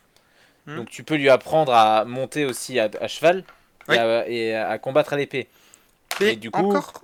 [0.65, 0.75] Mm.
[0.77, 3.43] Donc tu peux lui apprendre à monter aussi à, à cheval
[3.88, 3.95] Oui.
[3.95, 5.47] et, à, et à combattre à l'épée.
[6.21, 7.01] Et du coup, encore,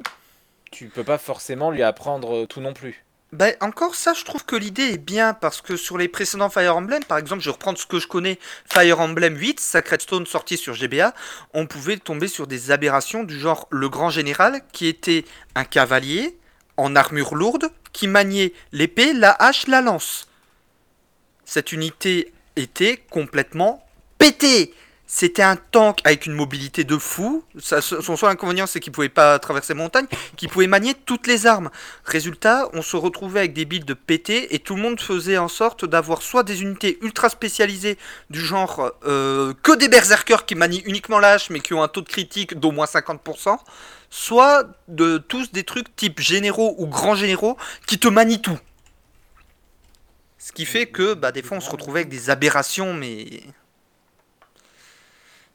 [0.71, 3.03] Tu peux pas forcément lui apprendre tout non plus.
[3.33, 6.77] Ben, encore ça, je trouve que l'idée est bien parce que sur les précédents Fire
[6.77, 10.55] Emblem, par exemple, je reprends ce que je connais, Fire Emblem 8, Sacred Stone sorti
[10.55, 11.13] sur GBA,
[11.53, 16.37] on pouvait tomber sur des aberrations du genre le grand général qui était un cavalier
[16.77, 20.29] en armure lourde qui maniait l'épée, la hache, la lance.
[21.43, 23.85] Cette unité était complètement
[24.17, 24.73] pétée.
[25.09, 27.41] C'était un tank avec une mobilité de fou.
[27.59, 31.69] Son seul inconvénient, c'est qu'il pouvait pas traverser montagne, qu'il pouvait manier toutes les armes.
[32.03, 35.85] Résultat, on se retrouvait avec des builds pétés et tout le monde faisait en sorte
[35.85, 37.97] d'avoir soit des unités ultra spécialisées
[38.29, 42.01] du genre euh, que des berserkers qui manient uniquement hache mais qui ont un taux
[42.01, 43.57] de critique d'au moins 50%,
[44.09, 48.59] soit de tous des trucs type généraux ou grands généraux qui te manient tout.
[50.37, 53.41] Ce qui fait que bah, des fois on se retrouvait avec des aberrations mais...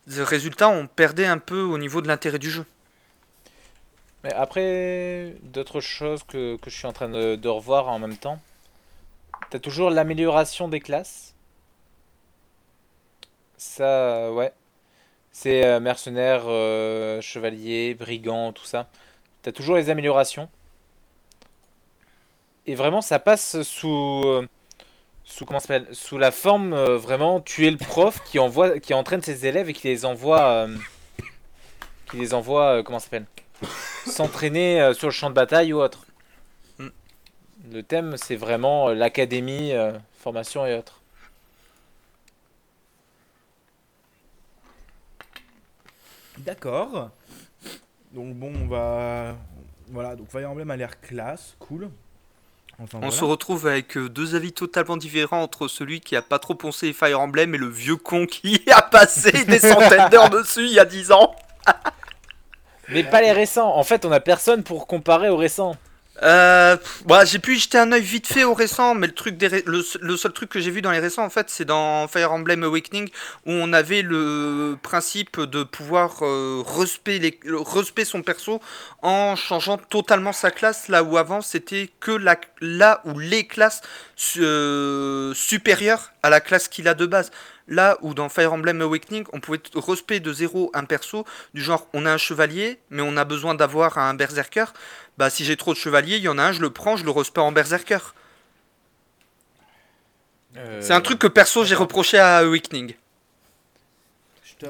[0.07, 2.67] Le résultat, on perdait un peu au niveau de l'intérêt du jeu.
[4.25, 8.17] Mais après, d'autres choses que, que je suis en train de, de revoir en même
[8.17, 8.41] temps.
[9.51, 11.35] T'as toujours l'amélioration des classes.
[13.57, 14.53] Ça, ouais.
[15.33, 17.97] C'est euh, mercenaire, euh, chevalier,
[18.55, 18.89] tout ça.
[19.43, 20.49] T'as toujours les améliorations.
[22.67, 24.47] Et vraiment, ça passe sous, euh,
[25.33, 28.93] sous comment s'appelle Sous la forme euh, vraiment, tu es le prof qui envoie, qui
[28.93, 30.77] entraîne ses élèves et qui les envoie, euh,
[32.11, 33.25] qui les envoie, euh, comment s'appelle
[34.07, 36.05] S'entraîner sur le champ de bataille ou autre.
[36.79, 36.89] Mm.
[37.73, 39.73] Le thème, c'est vraiment l'académie,
[40.19, 41.01] formation et autres.
[46.37, 47.11] D'accord.
[48.13, 49.35] Donc bon, on va...
[49.89, 51.91] Voilà, donc Fire Emblem a l'air classe, cool.
[52.79, 53.17] Enfin, On voilà.
[53.17, 56.93] se retrouve avec euh, deux avis totalement différents entre celui qui a pas trop poncé
[56.93, 60.81] Fire Emblem et le vieux con qui a passé des centaines d'heures dessus il y
[60.81, 61.35] a 10 ans.
[62.89, 63.77] Mais pas les récents.
[63.77, 65.77] En fait, on a personne pour comparer aux récents.
[66.23, 70.17] Euh, bah, j'ai pu jeter un œil vite fait au récent, mais le, truc le,
[70.17, 73.09] seul truc que j'ai vu dans les récents, en fait, c'est dans Fire Emblem Awakening,
[73.47, 76.63] où on avait le principe de pouvoir euh,
[78.05, 78.61] son perso
[79.03, 82.13] en changeant totalement sa classe, là où avant c'était que
[82.61, 83.83] là où les classes
[84.39, 87.31] euh, supérieures à la classe qu'il a de base.
[87.69, 91.63] Là où dans Fire Emblem Awakening, on pouvait t- respect de zéro un perso, du
[91.63, 94.67] genre on a un chevalier, mais on a besoin d'avoir un berserker.
[95.19, 97.05] Bah si j'ai trop de chevaliers, il y en a un, je le prends, je
[97.05, 97.99] le respect en berserker.
[100.57, 102.95] Euh, C'est un truc que perso j'ai reproché à Awakening.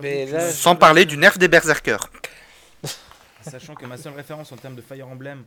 [0.00, 2.09] Mais je- Sans parler du nerf des berserkers.
[3.42, 5.44] Sachant que ma seule référence en termes de Fire Emblem,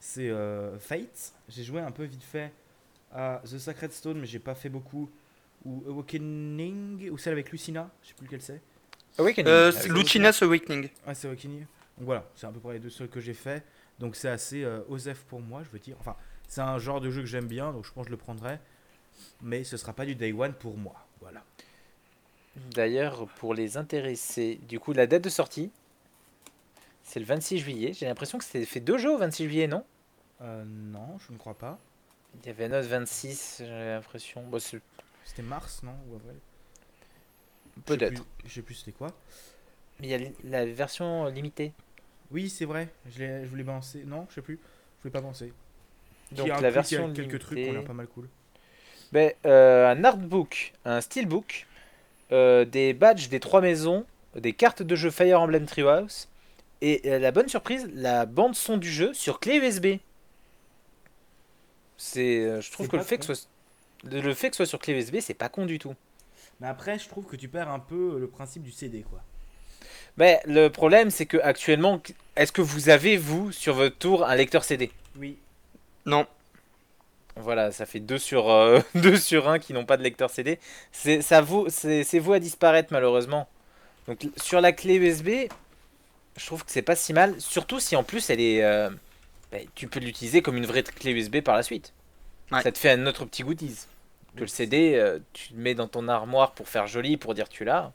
[0.00, 1.32] c'est euh, Fate.
[1.48, 2.52] J'ai joué un peu vite fait
[3.14, 5.08] à The Sacred Stone, mais j'ai pas fait beaucoup.
[5.64, 8.60] Ou Awakening, ou celle avec Lucina, je sais plus lequel c'est.
[9.18, 9.48] Awakening.
[9.50, 10.88] Euh, c'est Lucinas Awakening.
[11.06, 11.60] Ah, c'est Awakening.
[11.60, 13.62] Donc voilà, c'est à peu près les deux seuls que j'ai fait.
[13.98, 15.96] Donc c'est assez euh, osef pour moi, je veux dire.
[16.00, 16.16] Enfin,
[16.48, 18.58] c'est un genre de jeu que j'aime bien, donc je pense que je le prendrai.
[19.42, 21.06] Mais ce sera pas du day one pour moi.
[21.20, 21.44] Voilà.
[22.72, 25.70] D'ailleurs, pour les intéressés, du coup, la date de sortie,
[27.02, 27.92] c'est le 26 juillet.
[27.92, 29.84] J'ai l'impression que c'était fait deux jeux au 26 juillet, non?
[30.40, 31.78] Euh, non, je ne crois pas.
[32.42, 34.42] Il y avait un autre 26, j'ai l'impression.
[34.48, 36.36] Bon, C'était mars, non Ou avril?
[37.76, 38.14] Je sais Peut-être.
[38.14, 39.08] plus- Je sais plus c'était quoi.
[40.00, 41.72] Mais il y a la version limitée.
[42.30, 42.88] Oui, c'est vrai.
[43.06, 44.04] Je, l'ai- je voulais balancer.
[44.04, 44.58] Non, je sais plus.
[44.98, 45.52] Je voulais pas penser.
[46.32, 48.28] Donc la version quelques trucs qui ont l'air pas mal cool.
[49.12, 51.66] Ben, euh, un artbook, un steelbook,
[52.32, 54.06] euh, des badges des trois maisons,
[54.36, 56.28] des cartes de jeu Fire Emblem Treehouse,
[56.82, 59.98] et euh, la bonne surprise, la bande son du jeu sur clé USB.
[61.96, 63.48] C'est, je trouve que le fait que, soit,
[64.04, 65.94] le fait que ce soit sur clé USB, c'est pas con du tout.
[66.60, 69.22] Mais après, je trouve que tu perds un peu le principe du CD, quoi.
[70.16, 72.00] Mais le problème, c'est que actuellement,
[72.36, 75.38] est-ce que vous avez vous sur votre tour un lecteur CD Oui.
[76.06, 76.26] Non.
[77.36, 80.58] Voilà, ça fait 2 sur, euh, deux sur 1 qui n'ont pas de lecteur CD.
[80.92, 83.48] C'est vous à disparaître malheureusement.
[84.06, 85.48] Donc sur la clé USB,
[86.36, 87.40] je trouve que c'est pas si mal.
[87.40, 88.90] Surtout si en plus elle est, euh,
[89.50, 91.92] bah, tu peux l'utiliser comme une vraie clé USB par la suite.
[92.52, 92.62] Ouais.
[92.62, 93.86] Ça te fait un autre petit goodies.
[94.36, 97.48] Que le CD, euh, tu le mets dans ton armoire pour faire joli, pour dire
[97.48, 97.92] tu l'as.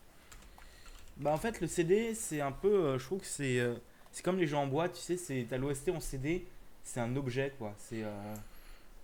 [1.19, 2.67] Bah en fait, le CD, c'est un peu.
[2.73, 3.60] euh, je trouve que c'est.
[3.60, 3.75] euh,
[4.12, 6.45] c'est comme les jeux en boîte, tu sais, c'est t'as l'OST en CD,
[6.84, 7.75] c'est un objet, quoi.
[7.77, 8.03] C'est.
[8.03, 8.36] euh,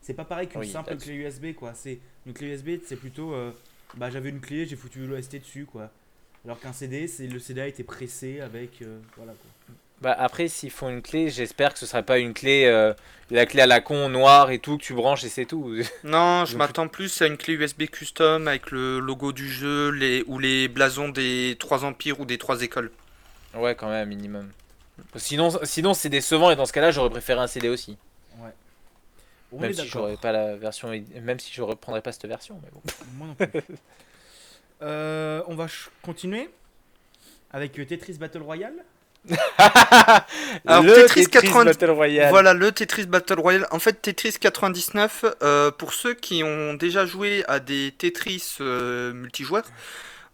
[0.02, 1.10] c'est pas pareil qu'une Oui, simple là-dessus.
[1.10, 1.74] clé USB, quoi.
[1.74, 3.34] C'est une clé USB, c'est plutôt.
[3.34, 3.52] euh,
[3.96, 5.92] bah j'avais une clé, j'ai foutu l'OST dessus, quoi.
[6.46, 8.82] Alors qu'un CD, c'est le CD a été pressé avec.
[8.82, 9.52] euh, voilà, quoi.
[10.06, 12.94] Bah après, s'ils font une clé, j'espère que ce serait pas une clé, euh,
[13.32, 15.76] la clé à la con noire et tout que tu branches et c'est tout.
[16.04, 19.90] Non, je Donc, m'attends plus à une clé USB custom avec le logo du jeu
[19.90, 22.92] les, ou les blasons des trois empires ou des trois écoles.
[23.56, 24.52] Ouais, quand même, minimum.
[25.16, 27.98] Sinon, sinon c'est décevant et dans ce cas-là, j'aurais préféré un CD aussi.
[28.38, 28.52] Ouais.
[29.52, 30.90] On même si j'aurais pas la version,
[31.20, 32.62] même si je reprendrais pas cette version.
[32.62, 32.82] Mais bon.
[33.14, 33.64] Moi non plus.
[34.84, 35.66] Euh, on va
[36.04, 36.52] continuer
[37.50, 38.86] avec Tetris Battle Royale.
[40.66, 42.30] Alors, le Tetris Tetris, 90 Battle Royale.
[42.30, 43.68] Voilà le Tetris Battle Royale.
[43.72, 49.14] En fait, Tetris 99, euh, pour ceux qui ont déjà joué à des Tetris euh,
[49.14, 49.66] multijoueurs,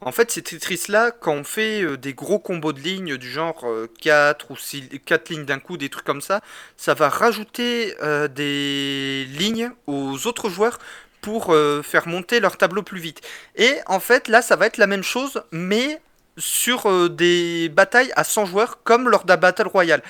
[0.04, 3.66] en fait, ces Tetris-là, quand on fait euh, des gros combos de lignes du genre
[4.02, 6.42] 4 ou 6, 4 lignes d'un coup, des trucs comme ça,
[6.76, 7.96] ça va rajouter
[8.34, 10.80] des lignes aux autres joueurs
[11.22, 13.22] pour faire monter leur tableau plus vite.
[13.56, 16.02] Et en fait, là, ça va être la même chose, mais
[16.38, 20.02] sur euh, des batailles à 100 joueurs, comme lors d'un Battle Royale.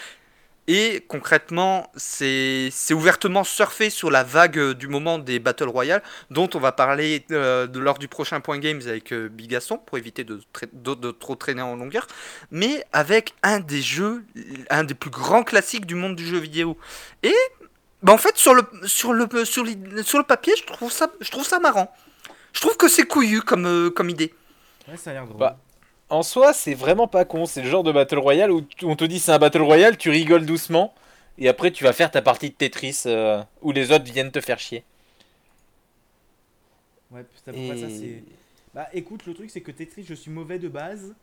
[0.68, 6.04] Et concrètement, c'est c'est ouvertement surfé sur la vague euh, du moment des Battle Royale,
[6.30, 9.98] dont on va parler euh, de- lors du prochain Point Games avec euh, Bigasson, pour
[9.98, 12.06] éviter de, tra- de- de trop traîner en longueur,
[12.52, 14.24] mais avec un des jeux,
[14.70, 16.78] un des plus grands classiques du monde du jeu vidéo.
[17.24, 17.36] Et
[18.04, 19.66] bah en fait, sur le, sur, le, sur,
[20.04, 21.94] sur le papier, je trouve, ça, je trouve ça marrant.
[22.54, 24.34] Je trouve que c'est couillu comme, euh, comme idée.
[24.88, 25.38] Ouais, ça a l'air drôle.
[25.40, 25.58] Bah,
[26.12, 27.45] En soi, c'est vraiment pas con.
[27.45, 30.10] C'est le genre de Battle Royale où on te dit c'est un Battle Royale, tu
[30.10, 30.93] rigoles doucement,
[31.38, 34.41] et après tu vas faire ta partie de Tetris euh, où les autres viennent te
[34.41, 34.84] faire chier.
[37.12, 37.88] Ouais, c'est ça.
[37.88, 38.06] C'est...
[38.06, 38.24] Et...
[38.76, 41.15] Bah écoute, le truc c'est que Tetris, je suis mauvais de base.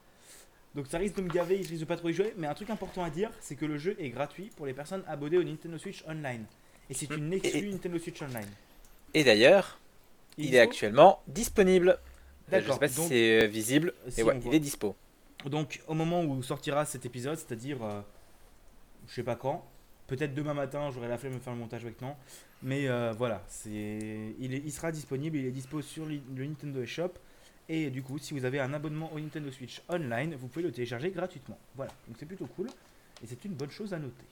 [0.74, 2.32] Donc ça risque de me gaver, je risque de pas trop y jouer.
[2.38, 5.04] Mais un truc important à dire, c'est que le jeu est gratuit pour les personnes
[5.06, 6.46] abonnées au Nintendo Switch Online.
[6.88, 8.48] Et c'est une exclue Nintendo Switch Online.
[9.12, 9.78] et d'ailleurs,
[10.38, 11.98] il est actuellement disponible.
[12.52, 13.92] Je sais pas si donc- c'est euh, visible.
[14.08, 14.52] Si, et ouais, on voit.
[14.52, 14.94] il est dispo.
[15.46, 18.00] Donc au moment où sortira cet épisode, c'est-à-dire euh,
[19.06, 19.64] je sais pas quand,
[20.06, 22.16] peut-être demain matin, j'aurai la flemme de faire le montage maintenant.
[22.62, 26.82] Mais euh, voilà, c'est il, est- il sera disponible, il est dispo sur le Nintendo
[26.82, 27.12] eShop.
[27.70, 30.72] Et du coup, si vous avez un abonnement au Nintendo Switch Online, vous pouvez le
[30.72, 31.58] télécharger gratuitement.
[31.76, 32.66] Voilà, donc c'est plutôt cool.
[33.22, 34.24] Et c'est une bonne chose à noter.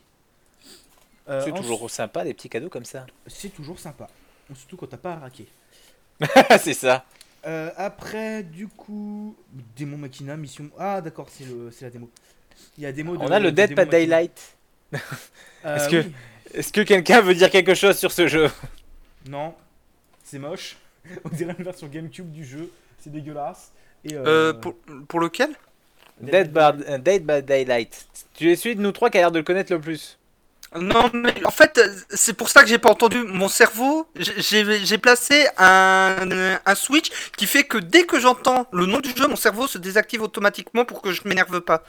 [1.29, 3.07] Euh, c'est toujours sympa, des petits cadeaux comme ça.
[3.27, 4.09] C'est toujours sympa.
[4.55, 5.47] Surtout quand t'as pas à raquer.
[6.61, 7.05] c'est ça.
[7.47, 9.37] Euh, après, du coup,
[9.77, 10.69] démon Machina, mission.
[10.79, 12.11] Ah, d'accord, c'est le, c'est la démo.
[12.77, 13.23] Il y a démo de.
[13.23, 13.87] On a le de Dead by.
[13.87, 14.57] Daylight.
[15.65, 16.13] Euh, Est-ce que- oui.
[16.55, 18.51] Est-ce que quelqu'un veut dire quelque chose sur ce jeu?
[19.29, 19.55] Non,
[20.25, 20.77] c'est moche.
[21.25, 22.71] On dirait une version GameCube du jeu.
[22.99, 23.73] C'est dégueulasse.
[24.05, 24.75] Et, Euh, pour,
[25.09, 25.51] pour lequel?
[26.21, 28.07] Dead by, Dead by Daylight.
[28.35, 30.19] Tu es celui de nous trois qui a l'air de le connaître le plus.
[30.75, 33.23] Non, mais en fait, c'est pour ça que j'ai pas entendu.
[33.23, 36.29] Mon cerveau, j'ai- placé un,
[36.67, 39.79] un switch qui fait que dès que j'entends le nom du jeu, mon cerveau se
[39.79, 41.83] désactive automatiquement pour que je m'énerve pas.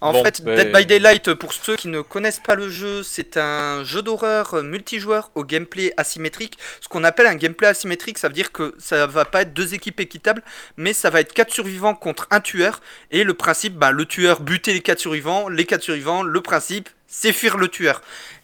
[0.00, 3.36] En Bon, fait, Dead by Daylight, pour ceux qui ne connaissent pas le jeu, c'est
[3.36, 6.56] un jeu d'horreur multijoueur au gameplay asymétrique.
[6.80, 9.74] Ce qu'on appelle un gameplay asymétrique, ça veut dire que ça va pas être deux
[9.74, 10.44] équipes équitables,
[10.76, 12.80] mais ça va être quatre survivants contre un tueur.
[13.10, 16.88] Et le principe, bah, le tueur buter les quatre survivants, les quatre survivants, le principe,
[17.08, 18.00] c'est fuir le tueur.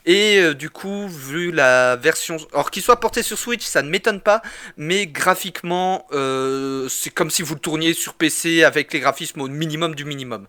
[0.07, 2.37] Et euh, du coup, vu la version...
[2.53, 4.43] Alors qu'il soit porté sur Switch, ça ne m'étonne pas,
[4.77, 9.49] mais graphiquement, euh, c'est comme si vous le tourniez sur PC avec les graphismes au
[9.49, 10.49] minimum du minimum.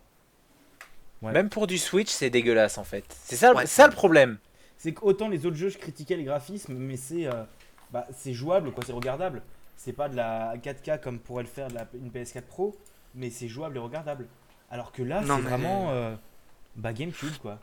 [1.22, 1.32] Ouais.
[1.32, 3.06] Même pour du Switch, c'est dégueulasse en fait.
[3.24, 3.66] C'est ça, Ouais.
[3.66, 4.38] ça le problème.
[4.78, 7.44] C'est qu'autant les autres jeux, je critiquais les graphismes, mais c'est euh,
[7.92, 9.42] bah, c'est jouable, quoi, c'est regardable.
[9.78, 12.76] C'est pas de la 4K comme pourrait le faire de la, une PS4 Pro,
[13.16, 14.28] mais c'est jouable et regardable.
[14.70, 16.16] Alors que là, c'est mais- vraiment euh,
[16.76, 17.60] bah, GameCube, quoi.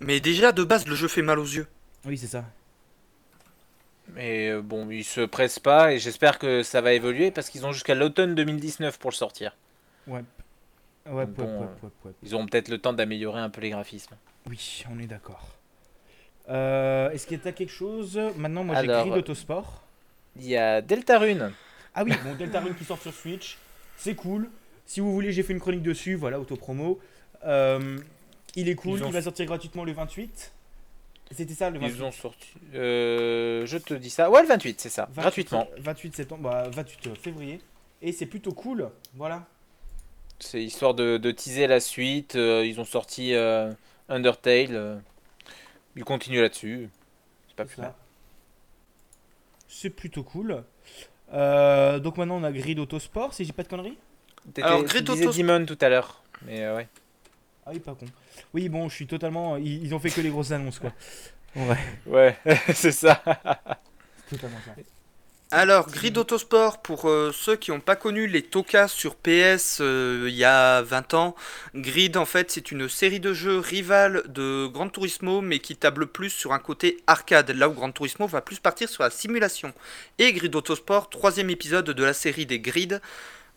[0.00, 1.66] Mais déjà, de base, le jeu fait mal aux yeux.
[2.06, 2.44] Oui, c'est ça.
[4.14, 7.64] Mais euh, bon, ils se pressent pas et j'espère que ça va évoluer parce qu'ils
[7.66, 9.54] ont jusqu'à l'automne 2019 pour le sortir.
[10.06, 10.22] Ouais.
[11.06, 12.10] Ouais, Bon, ouais, ouais, euh.
[12.22, 14.14] Ils auront peut-être le temps d'améliorer un peu les graphismes.
[14.48, 15.48] Oui, on est d'accord.
[16.48, 18.18] Euh, Est-ce qu'il y a quelque chose?
[18.36, 19.82] Maintenant, moi j'ai Alors, Grid Autosport.
[20.36, 21.52] Il y a Deltarune.
[21.94, 23.58] Ah oui, bon, Deltarune qui sort sur Switch,
[23.96, 24.48] c'est cool.
[24.86, 27.00] Si vous voulez, j'ai fait une chronique dessus, voilà, autopromo.
[27.44, 27.98] Euh,
[28.56, 30.52] il est cool, ont- il va sortir gratuitement le 28.
[31.32, 32.48] C'était ça le 28 Ils ont sorti.
[32.74, 34.28] euh, je te dis ça.
[34.30, 35.04] Ouais, le 28, c'est ça.
[35.12, 35.68] 28, Gratuitement.
[35.78, 37.60] 28 septembre, bah, 28 février.
[38.02, 39.46] Et c'est plutôt cool, voilà.
[40.40, 42.34] C'est histoire de, de teaser la suite.
[42.36, 43.72] euh, ils ont sorti euh,
[44.08, 44.68] Undertale.
[44.74, 44.96] euh,
[45.96, 46.88] ils continuent là-dessus.
[47.48, 47.94] C'est pas plus mal.
[49.68, 50.64] C'est plutôt cool.
[51.32, 53.96] Euh, donc maintenant on a Grid Autosport, si j'ai pas de conneries.
[54.46, 56.22] T'étais- Alors, Grid disais Autos- Demon tout à l'heure.
[56.46, 56.88] Mais euh, ouais.
[57.66, 58.06] Ah oui, pas con.
[58.54, 59.56] Oui, bon, je suis totalement.
[59.58, 60.92] Ils, ils ont fait que les grosses annonces, quoi.
[61.54, 61.76] Ouais,
[62.06, 62.36] Ouais,
[62.74, 63.22] c'est ça.
[63.24, 64.74] c'est totalement ça.
[65.52, 70.26] Alors, Grid Autosport, pour euh, ceux qui n'ont pas connu les Toka sur PS euh,
[70.28, 71.34] il y a 20 ans,
[71.74, 76.06] Grid en fait c'est une série de jeux rivales de Gran Turismo mais qui table
[76.06, 79.72] plus sur un côté arcade, là où Gran Turismo va plus partir sur la simulation.
[80.18, 83.00] Et Grid Autosport, troisième épisode de la série des Grid,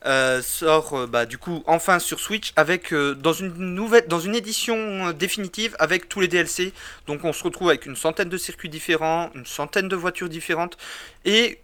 [0.06, 4.20] euh, sort euh, bah, du coup enfin sur Switch avec euh, dans une nouvelle dans
[4.20, 6.74] une édition définitive avec tous les DLC.
[7.08, 10.78] Donc on se retrouve avec une centaine de circuits différents, une centaine de voitures différentes
[11.26, 11.60] et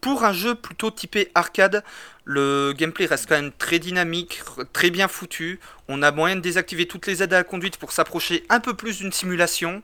[0.00, 1.82] pour un jeu plutôt typé arcade,
[2.24, 4.42] le gameplay reste quand même très dynamique,
[4.74, 5.60] très bien foutu.
[5.88, 8.74] On a moyen de désactiver toutes les aides à la conduite pour s'approcher un peu
[8.74, 9.80] plus d'une simulation.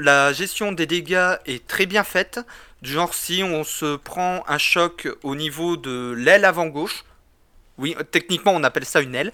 [0.00, 2.40] La gestion des dégâts est très bien faite.
[2.82, 7.04] Genre si on se prend un choc au niveau de l'aile avant gauche,
[7.78, 9.32] oui, techniquement on appelle ça une aile,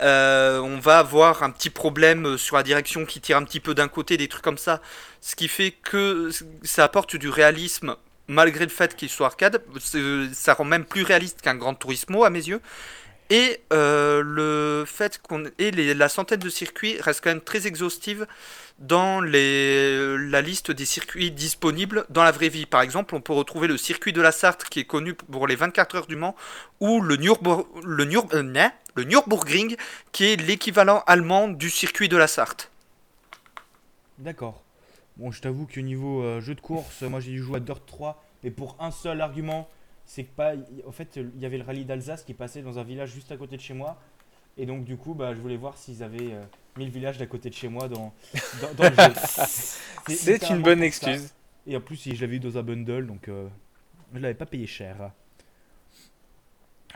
[0.00, 3.74] euh, on va avoir un petit problème sur la direction qui tire un petit peu
[3.74, 4.80] d'un côté, des trucs comme ça.
[5.20, 6.30] Ce qui fait que
[6.64, 7.94] ça apporte du réalisme
[8.26, 9.62] malgré le fait qu'il soit arcade.
[10.32, 12.60] Ça rend même plus réaliste qu'un Grand Turismo à mes yeux.
[13.28, 18.26] Et euh, le fait qu'on les- la centaine de circuits reste quand même très exhaustive
[18.80, 22.66] dans les, la liste des circuits disponibles dans la vraie vie.
[22.66, 25.54] Par exemple, on peut retrouver le circuit de la Sarthe qui est connu pour les
[25.54, 26.34] 24 heures du Mans
[26.80, 29.76] ou le, Nürburg, le, euh, le Nürburgring
[30.12, 32.70] qui est l'équivalent allemand du circuit de la Sarthe.
[34.18, 34.62] D'accord.
[35.16, 37.84] Bon, je t'avoue qu'au niveau euh, jeu de course, moi j'ai dû jouer à Dirt
[37.86, 39.68] 3, mais pour un seul argument,
[40.06, 40.54] c'est que pas.
[40.86, 43.36] En fait, il y avait le rallye d'Alsace qui passait dans un village juste à
[43.36, 43.98] côté de chez moi.
[44.56, 46.42] Et donc, du coup, bah, je voulais voir s'ils avaient euh,
[46.76, 48.12] mis le village d'à côté de chez moi dans,
[48.62, 49.12] dans, dans le jeu.
[50.08, 51.22] C'est une bonne excuse.
[51.26, 51.34] ça.
[51.66, 53.46] Et en plus, je l'avais eu dans un bundle, donc euh,
[54.14, 55.10] je l'avais pas payé cher.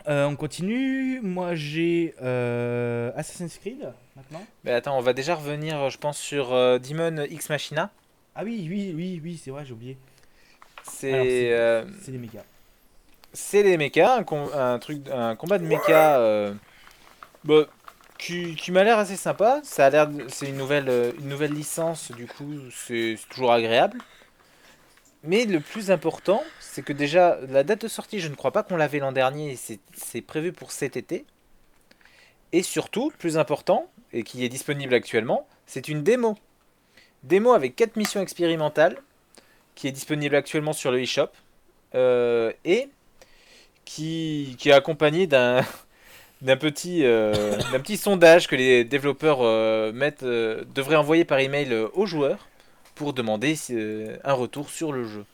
[0.09, 1.21] Euh, on continue.
[1.23, 4.45] Moi, j'ai euh, Assassin's Creed maintenant.
[4.65, 7.91] Mais attends, on va déjà revenir, je pense, sur euh, Demon X Machina.
[8.35, 9.97] Ah oui, oui, oui, oui, c'est vrai, j'ai oublié.
[10.83, 12.45] C'est euh, C'est des mécas.
[13.33, 16.53] c'est des mechas, un, com- un truc, un combat de mechas euh,
[17.45, 17.67] bah,
[18.25, 19.61] qui, m'a l'air assez sympa.
[19.63, 23.99] Ça a l'air, c'est une nouvelle, euh, une nouvelle licence, du coup, c'est toujours agréable.
[25.23, 28.63] Mais le plus important, c'est que déjà la date de sortie, je ne crois pas
[28.63, 29.57] qu'on l'avait l'an dernier.
[29.57, 31.25] C'est prévu pour cet été.
[32.53, 36.37] Et surtout, plus important, et qui est disponible actuellement, c'est une démo.
[37.25, 38.99] Démo avec 4 missions expérimentales,
[39.75, 41.29] qui est disponible actuellement sur le eShop.
[41.95, 42.89] euh, et
[43.85, 45.63] qui, qui est accompagné d'un
[46.45, 51.39] d'un petit, euh, d'un petit sondage que les développeurs euh, mettent, euh, devraient envoyer par
[51.41, 52.47] email aux joueurs
[52.95, 53.57] pour demander
[54.23, 55.25] un retour sur le jeu.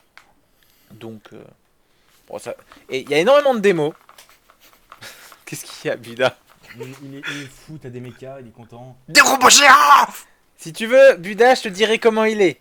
[0.92, 1.42] Donc, euh,
[2.28, 2.54] bon, ça...
[2.88, 3.92] et il y a énormément de démos.
[5.44, 6.36] Qu'est-ce qu'il y a, Buda
[6.76, 8.96] Il, il est, il est fou, t'as des mécas, il est content.
[9.08, 10.08] Des robots géants
[10.56, 12.61] Si tu veux, Buda, je te dirai comment il est.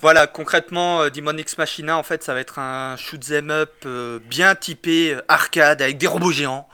[0.00, 3.72] Voilà, concrètement, euh, Demon X Machina, en fait, ça va être un shoot 'em up
[3.86, 6.68] euh, bien typé euh, arcade avec des robots géants.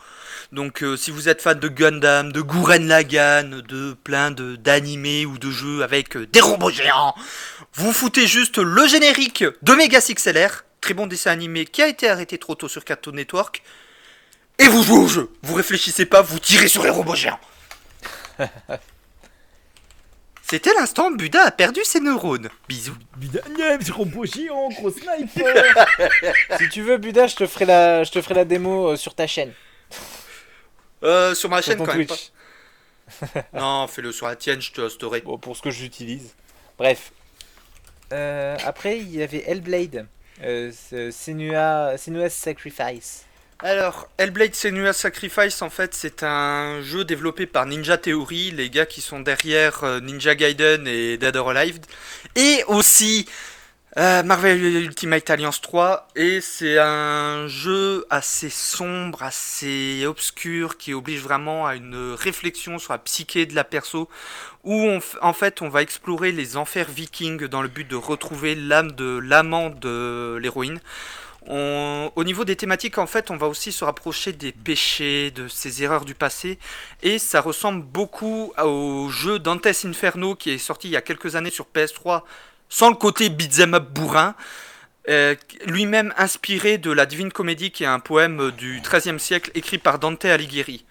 [0.51, 5.37] Donc, si vous êtes fan de Gundam, de Gurren Lagann, de plein de d'animés ou
[5.37, 7.15] de jeux avec des robots géants,
[7.75, 12.09] vous foutez juste le générique de Megas XLR, très bon dessin animé qui a été
[12.09, 13.63] arrêté trop tôt sur Cartoon Network,
[14.59, 15.31] et vous jouez au jeu.
[15.43, 17.41] Vous réfléchissez pas, vous tirez sur les robots géants.
[20.51, 22.49] C'était l'instant où Buda a perdu ses neurones.
[22.69, 22.97] Bisous.
[23.83, 25.75] C'est robot géant, gros sniper
[26.59, 29.15] Si tu veux, Buda, je te ferai la, je te ferai la démo euh, sur
[29.15, 29.53] ta chaîne.
[31.03, 32.17] Euh, sur ma Sur chaîne ton quand même pas.
[33.53, 35.21] Non, fais-le sur la tienne, je te hosterai.
[35.21, 36.35] Bon, pour ce que j'utilise.
[36.79, 37.13] Bref.
[38.13, 40.07] Euh, après, il y avait Hellblade.
[40.43, 40.73] Euh,
[41.11, 43.27] Senua, Senua's Sacrifice.
[43.61, 48.87] Alors, Hellblade Senua's Sacrifice, en fait, c'est un jeu développé par Ninja Theory, les gars
[48.87, 51.81] qui sont derrière euh, Ninja Gaiden et Dead or Alive,
[52.37, 53.27] et aussi
[53.97, 61.23] euh, Marvel Ultimate Alliance 3, et c'est un jeu assez sombre, assez obscur, qui oblige
[61.23, 64.09] vraiment à une réflexion sur la psyché de la perso,
[64.63, 64.89] où
[65.21, 69.19] en fait on va explorer les enfers vikings dans le but de retrouver l'âme de
[69.19, 70.79] l'amant de l'héroïne.
[71.51, 75.49] On- au niveau des thématiques, en fait, on va aussi se rapprocher des péchés, de
[75.49, 76.59] ces erreurs du passé,
[77.03, 81.37] et ça ressemble beaucoup au jeu Dantes Inferno qui est sorti il y a quelques
[81.37, 82.23] années sur PS3,
[82.69, 84.35] sans le côté beat'em up bourrin,
[85.09, 85.35] euh,
[85.65, 89.99] lui-même inspiré de la Divine Comédie, qui est un poème du XIIIe siècle écrit par
[89.99, 90.85] Dante Alighieri.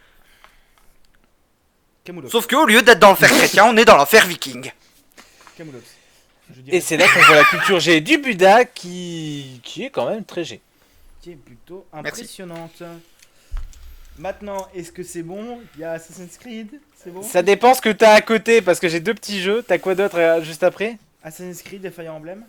[2.30, 4.72] Sauf qu'au lieu d'être dans l'enfer chrétien, on est dans l'enfer viking.
[6.68, 10.24] Et c'est là qu'on voit la culture G du Buda qui, qui est quand même
[10.24, 10.62] très G.
[11.22, 12.82] qui est plutôt impressionnante.
[14.18, 15.60] Maintenant, est-ce que c'est bon?
[15.76, 17.22] Il y a Assassin's Creed, c'est bon?
[17.22, 19.64] Ça dépend ce que t'as à côté parce que j'ai deux petits jeux.
[19.68, 20.98] T'as quoi d'autre euh, juste après?
[21.24, 22.44] Assassin's Creed et Fire Emblem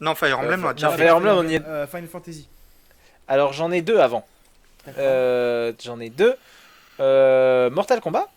[0.00, 0.90] Non, Fire Emblem, on a Euh, déjà.
[0.92, 2.48] Fire Emblem, on y est- Euh, Final Fantasy.
[3.28, 4.26] Alors j'en ai deux avant.
[4.96, 6.34] Euh, j'en ai deux.
[7.00, 8.28] Euh, Mortal Kombat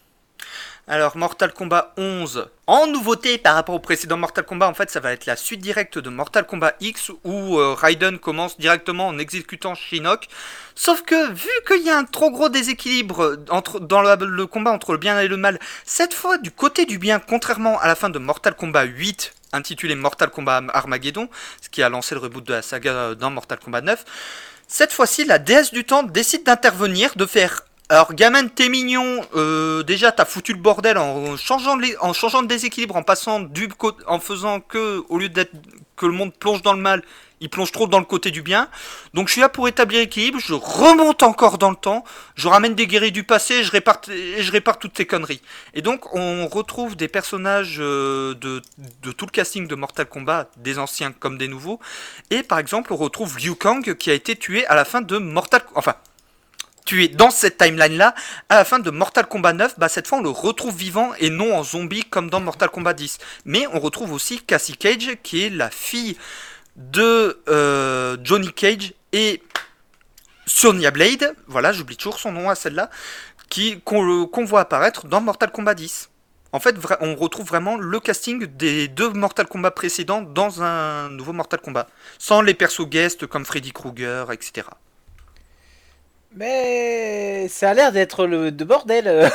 [0.86, 5.00] Alors, Mortal Kombat 11, en nouveauté par rapport au précédent Mortal Kombat, en fait, ça
[5.00, 9.18] va être la suite directe de Mortal Kombat X où euh, Raiden commence directement en
[9.18, 10.28] exécutant Shinnok.
[10.76, 14.92] Sauf que, vu qu'il y a un trop gros déséquilibre dans le, le combat entre
[14.92, 18.10] le bien et le mal, cette fois du côté du bien, contrairement à la fin
[18.10, 21.30] de Mortal Kombat 8, intitulé Mortal Kombat Armageddon,
[21.62, 24.04] ce qui a lancé le reboot de la saga euh, dans Mortal Kombat 9,
[24.68, 29.22] cette fois-ci, la déesse du temps décide d'intervenir, de faire alors, gamin, t'es mignon.
[29.36, 33.40] euh, déjà, t'as foutu le bordel en changeant, les- en changeant de déséquilibre, en passant
[33.42, 35.52] du cô- en faisant que, au lieu d'être
[35.96, 37.04] que le monde plonge dans le mal,
[37.40, 38.70] il plonge trop dans le côté du bien.
[39.14, 40.40] Donc, je suis là pour établir l'équilibre.
[40.40, 42.04] Je remonte encore dans le temps.
[42.36, 43.64] Je ramène des guéris du passé.
[43.64, 45.42] Je répare, et je répare toutes ces conneries.
[45.74, 48.62] Et donc, on retrouve des personnages euh, de,
[49.04, 51.80] de tout le casting de Mortal Kombat, des anciens comme des nouveaux.
[52.32, 55.18] Et par exemple, on retrouve Liu Kang qui a été tué à la fin de
[55.18, 55.96] Mortal, enfin
[56.84, 58.14] tué dans cette timeline-là,
[58.50, 61.30] à la fin de Mortal Kombat 9, bah, cette fois on le retrouve vivant et
[61.30, 63.18] non en zombie comme dans Mortal Kombat 10.
[63.46, 66.18] Mais on retrouve aussi Cassie Cage, qui est la fille
[66.76, 69.42] de euh, Johnny Cage et
[70.46, 72.90] Sonya Blade, voilà, j'oublie toujours son nom à celle-là,
[73.50, 76.10] qui qu'on voit apparaître dans Mortal Kombat 10.
[76.52, 81.34] En fait, on retrouve vraiment le casting des deux Mortal Kombat précédents dans un nouveau
[81.34, 81.88] Mortal Kombat,
[82.20, 84.68] sans les persos guests comme Freddy Krueger, etc.
[86.36, 89.08] Mais ça a l'air d'être le de bordel.
[89.08, 89.30] euh,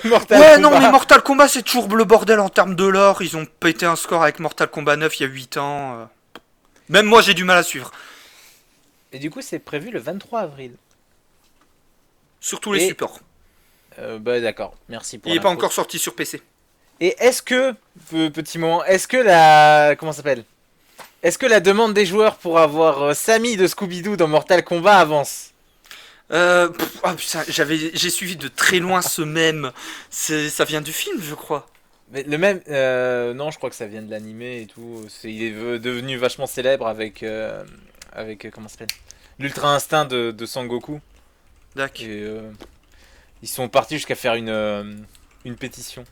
[0.04, 3.22] Mortal Ouais, non, mais Mortal Kombat, c'est toujours le bordel en termes de lore.
[3.22, 6.00] Ils ont pété un score avec Mortal Kombat 9 il y a 8 ans.
[6.00, 6.04] euh.
[6.90, 7.90] Même moi, j'ai du mal à suivre.
[9.12, 10.72] Et du coup, c'est prévu le 23 avril.
[12.40, 13.20] Sur tous les supports.
[14.00, 16.42] Euh, bah d'accord, merci pour Il n'est pas encore sorti sur PC.
[17.00, 17.72] Et est-ce que,
[18.10, 19.94] pe- petit moment, est-ce que la.
[19.96, 20.44] Comment s'appelle?
[21.22, 24.98] Est-ce que la demande des joueurs pour avoir euh, Sammy de Scooby-Doo dans Mortal Kombat
[24.98, 25.52] avance?
[26.30, 29.72] Euh, pff, ah, putain, j'avais, j'ai suivi de très loin ce même.
[30.10, 31.68] Ça vient du film, je crois.
[32.12, 32.60] Mais le même.
[32.68, 35.04] euh, non, je crois que ça vient de l'animé et tout.
[35.08, 37.22] C'est, il est ve- devenu vachement célèbre avec.
[37.22, 37.64] euh,
[38.12, 38.44] avec.
[38.44, 38.96] euh, comment ça s'appelle?
[39.38, 41.00] L'Ultra Instinct de, de Sangoku.
[41.76, 42.06] D'accord.
[42.08, 42.50] Euh,
[43.42, 44.94] ils sont partis jusqu'à faire une, euh,
[45.44, 46.04] une pétition.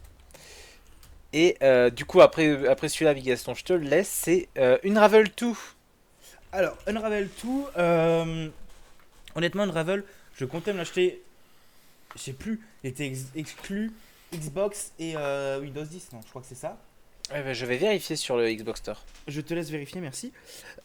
[1.32, 4.08] Et euh, du coup, après, après celui-là, Gaston, je te le laisse.
[4.08, 5.52] C'est euh, Unravel 2.
[6.52, 7.48] Alors, Unravel 2,
[7.78, 8.48] euh,
[9.34, 10.04] honnêtement, Unravel,
[10.34, 11.22] je comptais me l'acheter,
[12.16, 13.92] je sais plus, il était ex- exclu
[14.34, 16.78] Xbox et euh, Windows 10, non, je crois que c'est ça.
[17.30, 19.04] Ouais, bah, je vais vérifier sur le Xbox Store.
[19.28, 20.32] Je te laisse vérifier, merci.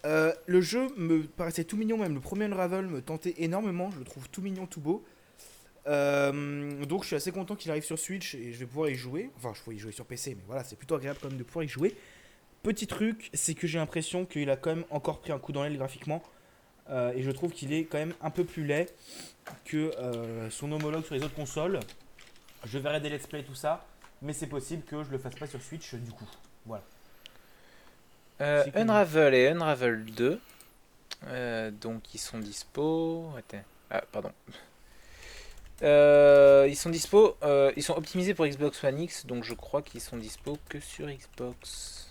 [0.06, 4.00] Euh, le jeu me paraissait tout mignon, même le premier Unravel me tentait énormément, je
[4.00, 5.04] le trouve tout mignon, tout beau.
[5.88, 8.96] Euh, donc je suis assez content qu'il arrive sur Switch et je vais pouvoir y
[8.96, 9.30] jouer.
[9.38, 11.44] Enfin, je pourrais y jouer sur PC, mais voilà, c'est plutôt agréable quand même de
[11.44, 11.96] pouvoir y jouer.
[12.64, 15.64] Petit truc, c'est que j'ai l'impression qu'il a quand même encore pris un coup dans
[15.64, 16.22] l'aile graphiquement.
[16.90, 18.94] Euh, et je trouve qu'il est quand même un peu plus laid
[19.66, 21.80] que euh, son homologue sur les autres consoles.
[22.66, 23.86] Je verrai des let's play, tout ça.
[24.22, 26.28] Mais c'est possible que je le fasse pas sur Switch du coup.
[26.66, 26.84] Voilà.
[28.42, 28.66] Euh.
[28.76, 30.40] Unravel et Unravel 2.
[31.28, 33.32] Euh, donc ils sont dispo.
[33.38, 33.64] Attends.
[33.90, 34.32] Ah, pardon.
[35.82, 37.38] Ils sont dispo.
[37.76, 41.08] ils sont optimisés pour Xbox One X, donc je crois qu'ils sont dispo que sur
[41.08, 42.07] Xbox.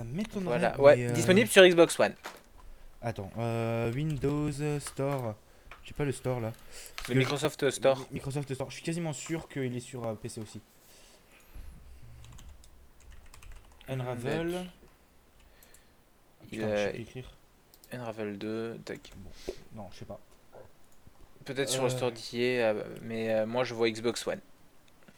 [0.00, 0.58] Ça m'étonnerait.
[0.58, 2.14] Voilà, ouais, euh, disponible sur Xbox One.
[3.02, 5.34] Attends, euh, Windows Store.
[5.84, 6.52] J'ai pas le store là.
[6.96, 7.98] Parce Le Microsoft Store.
[7.98, 8.70] Mi- Microsoft Store.
[8.70, 10.60] Je suis quasiment sûr qu'il est sur euh, PC aussi.
[13.88, 14.66] Unravel.
[16.52, 17.30] Il Putain, je a- sais plus écrire.
[17.92, 18.78] Unravel 2.
[18.84, 19.12] tac.
[19.74, 20.20] Non, je sais pas.
[21.44, 22.12] Peut-être sur le store
[22.62, 24.40] euh, mais moi je vois Xbox One.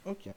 [0.05, 0.27] Ok.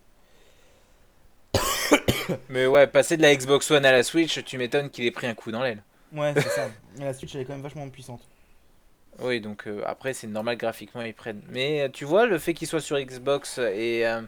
[2.48, 5.26] Mais ouais, passer de la Xbox One à la Switch, tu m'étonnes qu'il ait pris
[5.26, 5.82] un coup dans l'aile.
[6.12, 6.68] Ouais, c'est ça.
[6.98, 8.22] Et la Switch elle est quand même vachement puissante.
[9.20, 11.42] Oui, donc euh, après c'est normal graphiquement ils prennent.
[11.48, 14.22] Mais euh, tu vois, le fait qu'il soit sur Xbox et, euh,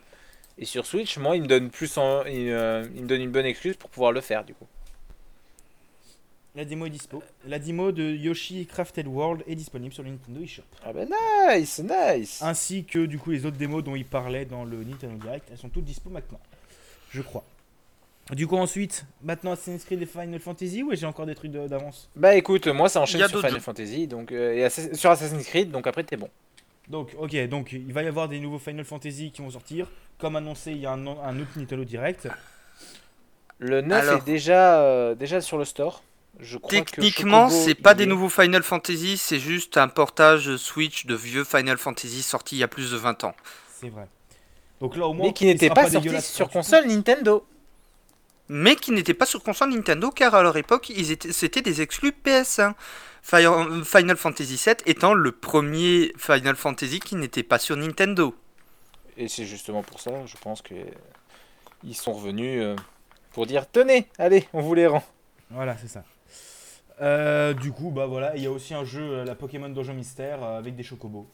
[0.56, 3.46] et sur Switch, moi il me donne plus en, il, il me donne une bonne
[3.46, 4.66] excuse pour pouvoir le faire du coup.
[6.54, 7.22] La démo est dispo.
[7.46, 10.62] La démo de Yoshi Crafted World est disponible sur le Nintendo eShop.
[10.84, 12.42] Ah bah nice, nice.
[12.42, 15.46] Ainsi que du coup les autres démos dont il parlait dans le Nintendo Direct.
[15.52, 16.40] Elles sont toutes dispo maintenant.
[17.10, 17.44] Je crois.
[18.32, 22.10] Du coup ensuite, maintenant Assassin's Creed et Final Fantasy ou j'ai encore des trucs d'avance?
[22.14, 23.60] Bah écoute, moi ça enchaîne a sur Final.
[23.60, 26.28] Fantasy, donc euh, et Assassin- sur Assassin's Creed, donc après t'es bon.
[26.88, 29.90] Donc, ok, donc il va y avoir des nouveaux Final Fantasy qui vont sortir.
[30.18, 32.28] Comme annoncé, il y a un, un autre Nintendo Direct.
[33.58, 34.18] Le 9 Alors.
[34.18, 36.02] est déjà, euh, déjà sur le store.
[36.40, 41.06] Je crois que Techniquement, c'est pas des nouveaux Final Fantasy, c'est juste un portage Switch
[41.06, 43.34] de vieux Final Fantasy sortis il y a plus de 20 ans.
[43.80, 44.06] C'est vrai.
[44.80, 45.26] Donc là au moins.
[45.26, 47.44] Mais qui n'était sera pas, sorti sur console Nintendo.
[48.48, 51.82] Mais qui n'étaient pas sur console Nintendo car à leur époque, ils étaient, c'était des
[51.82, 52.74] exclus PS1.
[53.22, 58.34] Fire- Final Fantasy VII étant le premier Final Fantasy qui n'était pas sur Nintendo.
[59.16, 60.74] Et c'est justement pour ça, je pense que
[61.84, 62.76] ils sont revenus euh,
[63.32, 65.04] pour dire tenez, allez, on vous les rend.
[65.50, 66.04] Voilà, c'est ça.
[67.00, 69.94] Euh, du coup, bah voilà, il y a aussi un jeu, euh, la Pokémon Donjon
[69.94, 71.28] Mystère, avec des chocobos.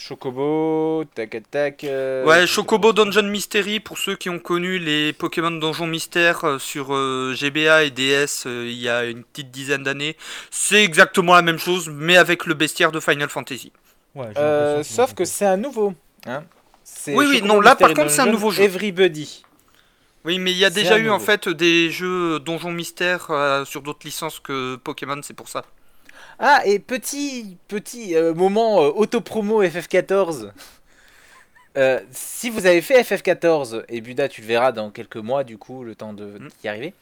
[0.00, 1.84] Chocobo, tac tac.
[1.84, 2.92] euh, Ouais, Chocobo.
[2.92, 7.84] Dungeon Mystery, pour ceux qui ont connu les Pokémon Donjon Mystère euh, sur euh, GBA
[7.84, 10.16] et DS euh, il y a une petite dizaine d'années,
[10.50, 13.72] c'est exactement la même chose, mais avec le bestiaire de Final Fantasy.
[14.14, 15.94] Ouais, Euh, sauf que c'est un nouveau.
[16.26, 16.44] Hein
[16.82, 18.64] C'est Oui, oui, non, là, par contre, c'est un nouveau jeu.
[18.64, 19.44] Everybody.
[20.24, 23.82] Oui, mais il y a déjà eu en fait des jeux Donjon Mystère euh, sur
[23.82, 25.64] d'autres licences que Pokémon, c'est pour ça.
[26.42, 30.52] Ah, et petit, petit euh, moment euh, auto-promo FF14.
[31.76, 35.58] Euh, si vous avez fait FF14, et Buda, tu le verras dans quelques mois, du
[35.58, 36.48] coup, le temps de Mm.
[36.62, 36.94] d'y arriver.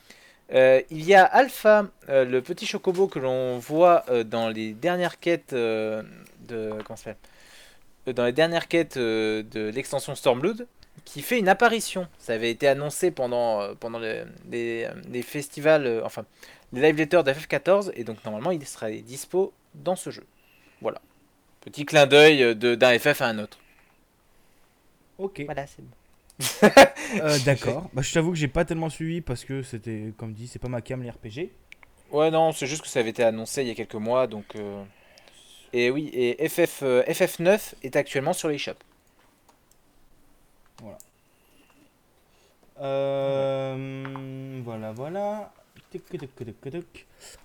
[0.54, 5.54] euh, il y a Alpha, le petit chocobo que l'on voit dans les dernières quêtes
[5.54, 6.04] de
[6.84, 7.14] comment ça
[8.06, 10.66] dans les dernières quêtes de l'extension Stormblood,
[11.04, 12.08] qui fait une apparition.
[12.18, 16.24] Ça avait été annoncé pendant pendant les, les, les festivals, enfin
[16.72, 20.26] les live letters d'FF14, et donc normalement il sera dispo dans ce jeu.
[20.80, 21.00] Voilà.
[21.62, 23.58] Petit clin d'œil euh, de- d'un FF à un autre.
[25.18, 25.42] Ok.
[25.46, 25.90] Voilà, c'est bon.
[27.22, 27.88] Euh, D'accord.
[27.94, 30.68] Bah, je t'avoue que j'ai pas tellement suivi parce que c'était, comme dit, c'est pas
[30.68, 31.50] ma cam les RPG.
[32.10, 34.56] Ouais, non, c'est juste que ça avait été annoncé il y a quelques mois, donc.
[34.56, 34.82] euh,
[35.72, 38.74] Et oui, et FF, euh, FF9 est actuellement sur les shops.
[42.80, 45.52] Euh, voilà, voilà.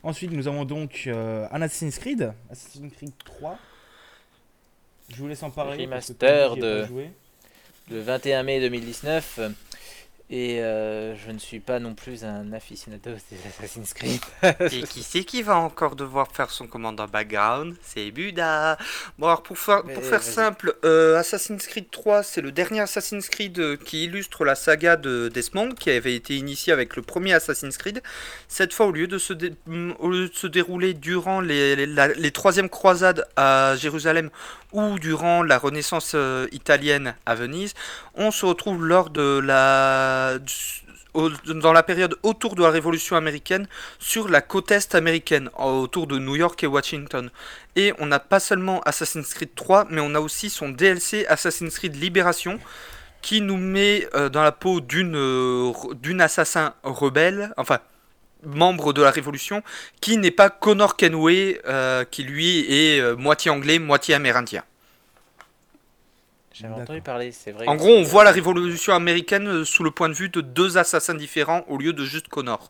[0.03, 3.57] Ensuite, nous avons donc euh, un Assassin's Creed, Assassin's Creed 3.
[5.09, 5.83] Je vous laisse en parler.
[5.85, 6.87] Remaster de-.
[7.89, 9.39] Le 21 mai 2019.
[10.35, 14.19] Et euh, je ne suis pas non plus un aficionado des Assassin's Creed.
[14.71, 17.75] Et qui c'est qui va encore devoir faire son commande en background?
[17.83, 18.79] C'est Buda.
[19.19, 23.59] Bon alors pour pour faire simple, euh, Assassin's Creed 3 c'est le dernier Assassin's Creed
[23.59, 27.77] euh, qui illustre la saga de Desmond qui avait été initié avec le premier Assassin's
[27.77, 28.01] Creed.
[28.47, 31.75] Cette fois au lieu de se, dé- mm, au lieu de se dérouler durant les,
[31.75, 34.31] les, la- les troisièmes croisades à Jérusalem
[34.73, 37.73] ou durant la Renaissance euh, italienne à Venise,
[38.15, 40.37] on se retrouve lors de la
[41.13, 43.67] dans la période autour de la Révolution américaine
[43.99, 47.29] sur la côte est américaine, autour de New York et Washington.
[47.75, 51.77] Et on n'a pas seulement Assassin's Creed 3, mais on a aussi son DLC Assassin's
[51.77, 52.59] Creed Libération,
[53.21, 55.71] qui nous met euh, dans la peau d'une euh,
[56.19, 57.79] assassin rebelle, enfin
[58.45, 59.63] membre de la Révolution,
[60.01, 64.63] qui n'est pas Connor Kenway, euh, qui lui est euh, moitié anglais, moitié amérindien.
[66.53, 66.83] J'avais D'accord.
[66.83, 67.67] entendu parler, c'est vrai.
[67.67, 70.77] En gros, on voit la Révolution américaine euh, sous le point de vue de deux
[70.77, 72.69] assassins différents au lieu de juste Connor.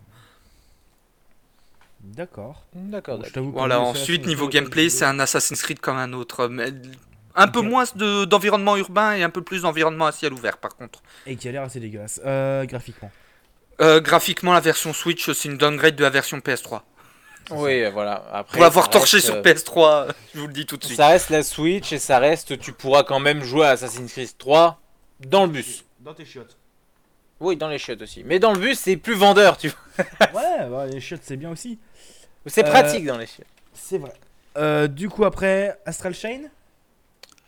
[2.01, 2.63] D'accord.
[2.73, 3.19] D'accord,
[3.53, 6.47] Voilà, ensuite, niveau gameplay, c'est un Assassin's Creed comme un autre.
[6.47, 6.71] Mais
[7.35, 10.75] un peu moins de- d'environnement urbain et un peu plus d'environnement à ciel ouvert, par
[10.75, 11.01] contre.
[11.25, 12.19] Et qui a l'air assez dégueulasse.
[12.25, 13.11] Euh, graphiquement.
[13.81, 16.81] Euh, graphiquement, la version Switch, c'est une downgrade de la version PS3.
[17.51, 18.23] Oui, voilà.
[18.31, 20.83] Après, Pour l'avoir ça torché reste, sur euh, PS3, je vous le dis tout de
[20.83, 20.97] suite.
[20.97, 24.37] Ça reste la Switch et ça reste, tu pourras quand même jouer à Assassin's Creed
[24.37, 24.79] 3
[25.21, 25.83] dans le bus.
[25.99, 26.55] Dans tes chiottes.
[27.39, 28.23] Oui, dans les chiottes aussi.
[28.23, 30.05] Mais dans le bus, c'est plus vendeur, tu vois.
[30.33, 31.77] ouais, bah, les chiottes, c'est bien aussi.
[32.45, 33.47] C'est Euh, pratique dans les chiottes.
[33.73, 34.13] C'est vrai.
[34.55, 36.43] Euh, du coup, après, Astral Chain?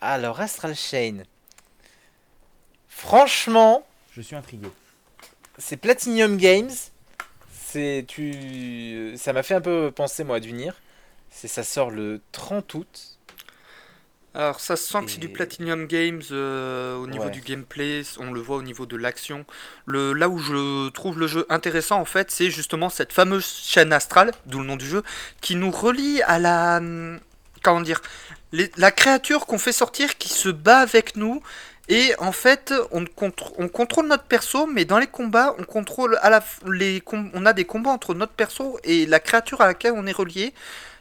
[0.02, 1.20] Alors, Astral Chain.
[2.90, 4.68] Franchement, Je suis intrigué.
[5.58, 6.72] C'est Platinum Games.
[7.68, 10.76] C'est tu ça m'a fait un peu penser moi à Dunir.
[11.30, 13.12] C'est ça sort le 30 août.
[14.34, 17.30] Alors, ça se sent que c'est du Platinum Games euh, au niveau Ouais.
[17.32, 19.46] du gameplay, on le voit au niveau de l'action.
[19.86, 23.94] Le, là où je trouve le jeu intéressant, en fait, c'est justement cette fameuse chaîne
[23.94, 25.04] astrale, d'où le nom du jeu,
[25.40, 26.78] qui nous relie à la.
[26.78, 27.20] hum,
[27.64, 28.02] Comment dire
[28.52, 31.42] les- La créature qu'on fait sortir qui se bat avec nous.
[31.88, 36.18] Et en fait, on, contr- on contrôle notre perso, mais dans les combats, on contrôle
[36.22, 39.62] à la f- les com- on a des combats entre notre perso et la créature
[39.62, 40.54] à laquelle on est relié,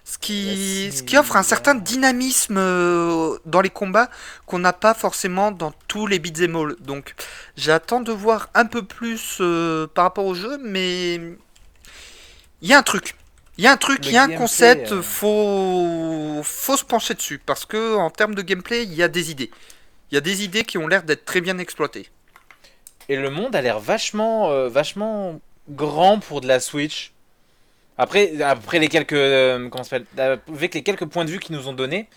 [0.05, 4.11] ce qui, ce qui offre un certain dynamisme euh, dans les combats
[4.47, 6.77] qu'on n'a pas forcément dans tous les beat'em all.
[6.81, 7.15] Donc,
[7.57, 11.15] j'attends de voir un peu plus euh, par rapport au jeu, mais
[12.63, 13.15] il y a un truc.
[13.57, 17.15] Il y a un truc, il y a un concept, euh, faut faut se pencher
[17.15, 19.51] dessus parce que en termes de gameplay, il y a des idées.
[20.15, 22.09] Il y a des idées qui ont l'air d'être très bien exploitées.
[23.09, 27.13] Et le monde a l'air vachement euh, vachement grand pour de la Switch.
[27.99, 31.41] Après après les quelques euh, comment ça s'appelle euh, avec les quelques points de vue
[31.41, 32.09] qu'ils nous ont donnés,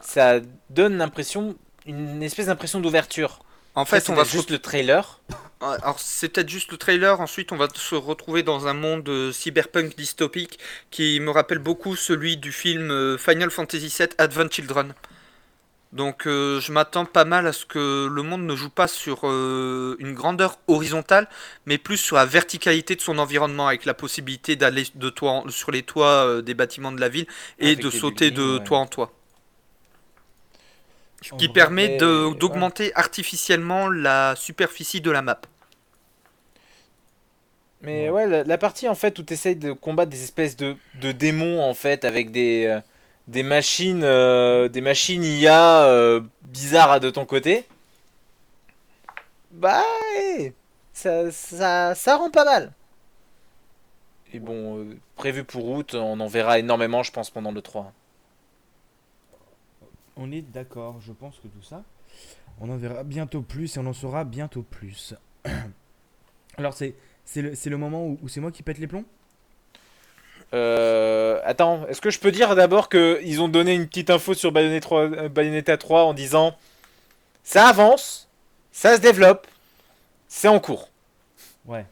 [0.00, 0.40] ça
[0.70, 1.54] donne l'impression
[1.86, 3.38] une espèce d'impression d'ouverture.
[3.76, 5.20] En fait, c'est on va juste le trailer.
[5.60, 9.96] Alors c'est peut-être juste le trailer, ensuite on va se retrouver dans un monde cyberpunk
[9.96, 10.58] dystopique
[10.90, 14.92] qui me rappelle beaucoup celui du film Final Fantasy VII Advent Children.
[15.94, 19.20] Donc euh, je m'attends pas mal à ce que le monde ne joue pas sur
[19.24, 21.28] euh, une grandeur horizontale,
[21.66, 25.48] mais plus sur la verticalité de son environnement, avec la possibilité d'aller de toit en-
[25.50, 27.26] sur les toits euh, des bâtiments de la ville
[27.60, 28.58] et Avec de sauter de ouais.
[28.58, 29.12] toit en toit.
[31.22, 31.98] Ce qui vrai, permet ouais.
[31.98, 35.40] d'augmenter artificiellement la superficie de la map.
[37.82, 40.76] Mais ouais, la, la partie en fait où tu essayes de combattre des espèces de,
[40.94, 42.80] de démons en fait avec des, euh,
[43.28, 47.66] des machines euh, des machines IA euh, bizarres de ton côté.
[49.50, 49.82] Bah
[50.16, 50.52] ouais,
[50.92, 52.72] ça, ça, ça rend pas mal.
[54.32, 57.92] Et bon, euh, prévu pour août, on en verra énormément je pense pendant le 3.
[60.16, 61.82] On est d'accord, je pense que tout ça,
[62.60, 65.14] on en verra bientôt plus et on en saura bientôt plus.
[66.56, 66.94] Alors c'est
[67.24, 69.04] c'est le, c'est le moment où, où c'est moi qui pète les plombs?
[70.54, 74.52] Euh, attends, est-ce que je peux dire d'abord qu'ils ont donné une petite info sur
[74.52, 76.56] Bayonetta 3, euh, Bayonetta 3 en disant
[77.42, 78.28] ça avance,
[78.70, 79.48] ça se développe,
[80.28, 80.90] c'est en cours.
[81.66, 81.84] Ouais.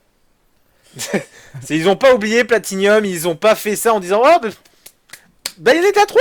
[1.70, 4.48] Ils ont pas oublié Platinum, ils ont pas fait ça en disant oh bah,
[5.58, 6.20] Bayonetta 3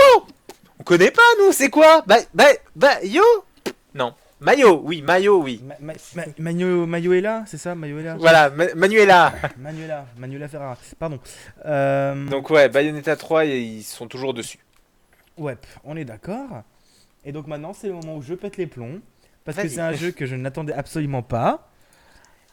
[0.80, 2.04] On connaît pas nous, c'est quoi?
[2.08, 3.24] Bah bah bah yo
[4.42, 5.62] Mayo, oui, Mayo, oui.
[5.64, 9.34] Ma- ma- ma- Manuela, c'est ça Manuela Voilà, Ma- Manuela.
[9.60, 10.78] Manuela, Manuela Ferrara.
[10.98, 11.20] Pardon.
[11.66, 14.58] Euh, Donc ouais, Bayonetta 3, ils sont toujours dessus.
[15.38, 16.64] Ouais, on est d'accord.
[17.24, 19.00] Et donc maintenant, c'est le moment où je pète les plombs.
[19.46, 21.68] Parce que c'est un jeu que je n'attendais absolument pas.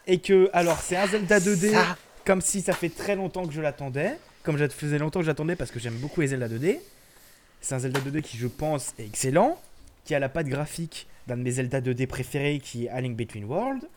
[0.05, 3.53] Et que, alors, c'est un Zelda 2D, Ça, comme si ça fait très longtemps que
[3.53, 4.17] je l'attendais.
[4.43, 6.79] Comme ça faisait longtemps que j'attendais parce que j'aime beaucoup les Zelda 2D.
[7.61, 9.59] C'est un Zelda 2D qui, je pense, est excellent.
[10.05, 13.15] Qui a la patte graphique d'un de mes Zelda 2D préférés qui est A Link
[13.15, 13.87] Between Worlds.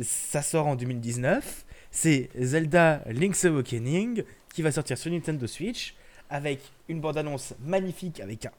[0.00, 1.66] Ça sort en 2019.
[1.90, 5.94] C'est Zelda Link's Awakening qui va sortir sur Nintendo Switch
[6.30, 8.52] avec une bande-annonce magnifique, avec, un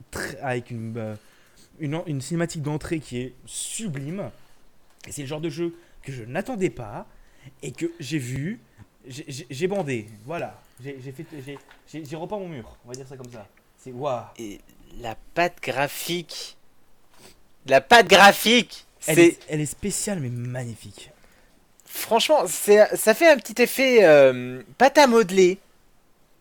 [0.44, 1.16] avec une, euh,
[1.80, 4.30] une, cinématique d'entrée qui est sublime.
[5.10, 7.08] C'est le genre de jeu que je n'attendais pas
[7.64, 8.60] et que j'ai vu,
[9.08, 10.08] j'ai- bandé.
[10.26, 13.48] Voilà, j'ai repeint mon mur, on va dire ça comme ça.
[13.78, 14.24] C'est waouh.
[14.38, 14.62] et
[15.02, 16.58] la patte graphique.
[17.68, 21.12] La patte graphique Elle, C'est est- elle est spéciale mais magnifique.
[21.86, 25.60] franchement, c'est ça fait un petit effet euh, pâte à modeler.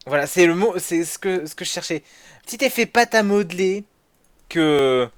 [0.07, 2.03] Voilà, c'est le mot, c'est ce que ce que je cherchais.
[2.47, 3.85] Petit effet pâte à modeler
[4.49, 5.09] que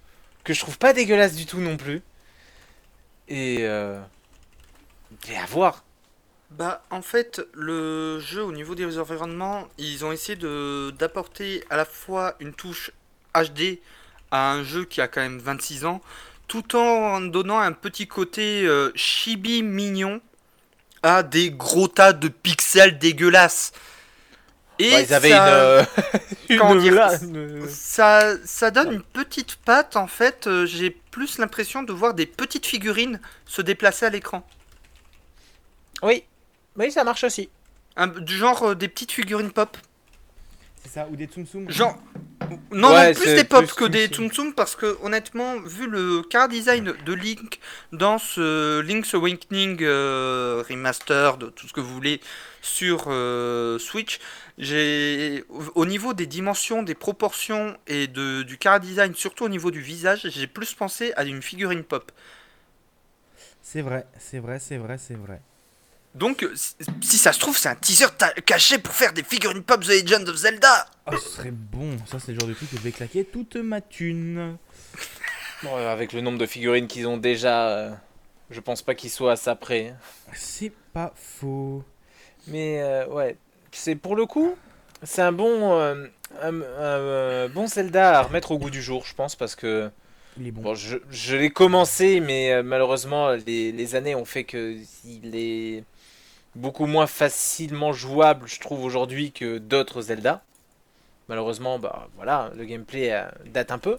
[0.45, 2.03] que je trouve pas dégueulasse du tout non plus.
[3.29, 4.01] Et euh,
[5.31, 5.85] et à voir.
[6.51, 11.77] Bah, en fait, le jeu, au niveau des environnements, ils ont essayé de d'apporter à
[11.77, 12.91] la fois une touche
[13.35, 13.81] HD
[14.35, 16.03] à un jeu qui a quand même 26 ans,
[16.49, 20.21] tout en donnant un petit côté euh, chibi mignon
[21.05, 23.73] à des gros tas de pixels dégueulasses.
[24.81, 25.85] Et Ouais, ils avaient ça- une, euh,
[26.75, 30.49] une- dire, là, une- ça, ça donne une petite patte, en fait.
[30.49, 34.45] euh, J'ai plus l'impression de voir des petites figurines se déplacer à l'écran.
[36.03, 36.25] Oui,
[36.77, 37.49] oui, ça marche aussi.
[37.97, 39.77] Un- Du genre euh, des petites figurines pop.
[40.85, 41.71] C'est ça, ou des Tsum Tsum.
[41.71, 41.99] Genre.
[42.71, 45.89] Non, Ouais, non, plus des pop plus que des Tsum Tsum parce que honnêtement, vu
[45.89, 47.59] le car design de Link
[47.93, 52.21] dans ce Link's Awakening euh, remastered, tout ce que vous voulez,
[52.61, 54.19] sur euh, Switch,
[54.59, 59.49] j'ai au au niveau des dimensions, des proportions et de, du car design, surtout au
[59.49, 62.13] niveau du visage, j'ai plus pensé à une figurine pop.
[63.63, 65.41] C'est vrai, c'est vrai, c'est vrai, c'est vrai.
[66.15, 68.07] Donc, si, si ça se trouve, c'est un teaser
[68.47, 70.87] caché pour faire des figurines pop The Legend of Zelda.
[71.07, 71.97] Oh, ce serait bon.
[72.07, 74.57] Ça, c'est le genre de truc que je vais claquer toute ma thune.
[75.63, 77.91] Bon, euh, avec le nombre de figurines qu'ils ont déjà, euh,
[78.51, 79.89] je pense pas qu'ils soient à ça près.
[79.89, 79.97] hein.
[80.35, 81.83] C'est pas faux.
[82.47, 83.37] Mais euh, ouais,
[83.73, 84.55] c'est pour le coup,
[85.03, 86.07] c'est un bon, euh,
[86.43, 89.91] un, un, bon Zelda à remettre au goût du jour, je pense, parce que
[90.39, 90.61] Il est bon.
[90.63, 95.35] bon, je, je l'ai commencé, mais euh, malheureusement, les, les années ont fait que il
[95.35, 95.85] est
[96.55, 100.43] beaucoup moins facilement jouable, je trouve, aujourd'hui que d'autres Zelda.
[101.29, 103.99] Malheureusement, bah voilà, le gameplay euh, date un peu.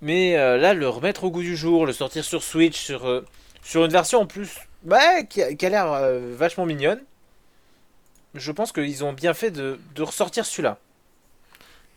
[0.00, 3.24] Mais euh, là, le remettre au goût du jour, le sortir sur Switch, sur, euh,
[3.62, 5.88] sur une version en plus bah, qui a, l'air
[6.36, 7.02] vachement mignonne,
[8.34, 10.78] je pense qu'ils ont bien fait de, de ressortir celui-là.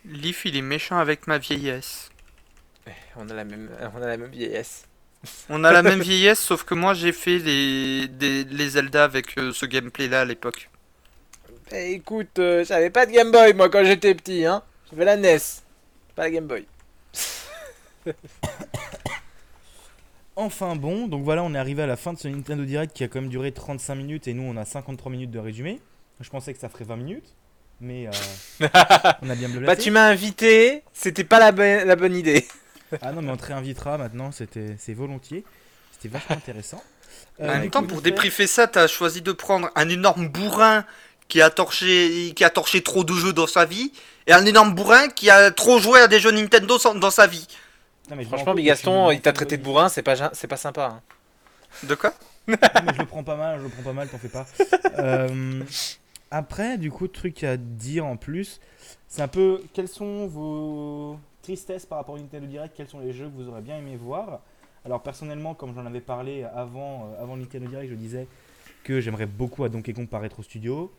[0.05, 2.09] Leaf, il est méchant avec ma vieillesse.
[3.15, 4.87] On a la même, on a la même vieillesse.
[5.49, 9.37] On a la même vieillesse, sauf que moi j'ai fait les, des- les Zelda avec
[9.37, 10.69] euh, ce gameplay-là à l'époque.
[11.71, 14.63] Eh, écoute, euh, j'avais pas de Game Boy moi quand j'étais petit, hein.
[14.89, 15.37] J'avais la NES,
[16.15, 16.65] pas la Game Boy.
[20.35, 23.03] Enfin bon, donc voilà, on est arrivé à la fin de ce Nintendo Direct qui
[23.03, 25.79] a quand même duré 35 minutes et nous on a 53 minutes de résumé.
[26.21, 27.35] Je pensais que ça ferait 20 minutes,
[27.81, 28.11] mais euh,
[29.21, 29.83] on a bien Bah blablaté.
[29.83, 32.47] tu m'as invité, c'était pas la bonne idée.
[33.01, 35.43] Ah non, mais on te réinvitera maintenant, c'était c'est volontiers.
[35.91, 36.83] C'était vachement intéressant.
[37.39, 40.85] Euh, en même du temps, pour débriefer ça, t'as choisi de prendre un énorme bourrin
[41.27, 43.93] qui a torché, qui a torché trop de jeux dans sa vie,
[44.27, 47.47] et un énorme bourrin qui a trop joué à des jeux Nintendo dans sa vie.
[48.09, 50.85] Non, mais Franchement, Bigaston, il t'a traité de bourrin, c'est pas, pas sympa.
[50.85, 51.01] hein.
[51.83, 52.13] De quoi?
[52.47, 54.45] Non, mais je le prends pas mal, je le prends pas mal, t'en fais pas.
[54.99, 55.61] Euh,
[56.31, 58.59] après, du coup, truc à dire en plus,
[59.07, 63.11] c'est un peu quelles sont vos tristesses par rapport au Nintendo Direct, quels sont les
[63.13, 64.41] jeux que vous aurez bien aimé voir.
[64.85, 68.27] Alors personnellement, comme j'en avais parlé avant, euh, avant Nintendo Direct, je disais
[68.83, 70.91] que j'aimerais beaucoup à Donkey Kong par Retro Studio.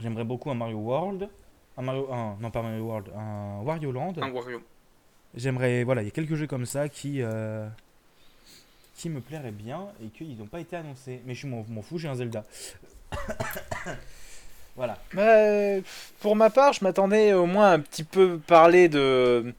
[0.00, 1.28] J'aimerais beaucoup un Mario World.
[1.76, 4.14] Un Mario, un- non pas Mario World, un Wario Land.
[4.20, 4.60] Un Wario.
[5.34, 7.66] J'aimerais, voilà, il y a quelques jeux comme ça qui, euh,
[8.94, 11.22] qui me plairaient bien et qu'ils n'ont pas été annoncés.
[11.26, 12.44] Mais je m'en fous, j'ai un Zelda.
[14.76, 14.96] Voilà.
[16.20, 19.52] Pour ma part, je m'attendais au moins un petit peu parler de.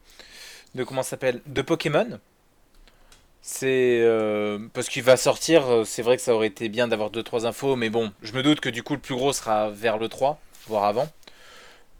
[0.74, 2.18] de comment s'appelle De Pokémon.
[3.42, 4.00] C'est.
[4.02, 7.76] euh, parce qu'il va sortir, c'est vrai que ça aurait été bien d'avoir 2-3 infos,
[7.76, 10.40] mais bon, je me doute que du coup le plus gros sera vers le 3,
[10.66, 11.08] voire avant.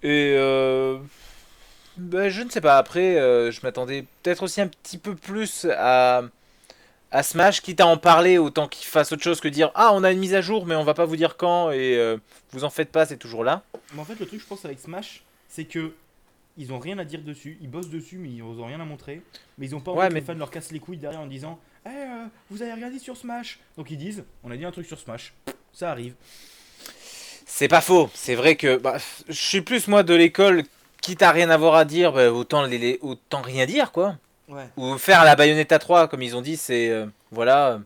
[0.03, 0.35] Et.
[0.39, 0.99] euh,
[1.97, 5.67] bah, je ne sais pas, après, euh, je m'attendais peut-être aussi un petit peu plus
[5.77, 6.23] à.
[7.15, 10.03] À Smash, quitte à en parler, autant qu'il fasse autre chose que dire Ah, on
[10.05, 12.17] a une mise à jour, mais on va pas vous dire quand, et euh,
[12.51, 13.63] vous en faites pas, c'est toujours là.
[13.95, 15.95] Mais en fait, le truc, je pense, avec Smash, c'est que
[16.57, 17.57] ils ont rien à dire dessus.
[17.61, 19.23] Ils bossent dessus, mais ils ont rien à montrer.
[19.59, 21.27] Mais ils ont pas envie Ouais, que les fans leur cassent les couilles derrière en
[21.27, 24.71] disant Eh, euh, vous avez regardé sur Smash Donc ils disent On a dit un
[24.71, 25.33] truc sur Smash.
[25.73, 26.15] Ça arrive.
[27.47, 28.97] C'est pas faux, c'est vrai que bah,
[29.29, 30.65] je suis plus moi de l'école,
[31.01, 34.17] quitte à rien avoir à dire, bah, autant, les- autant rien dire quoi.
[34.49, 34.69] Ouais.
[34.77, 36.91] Ou faire la Bayonetta 3, comme ils ont dit, c'est.
[36.91, 37.81] euh, voilà.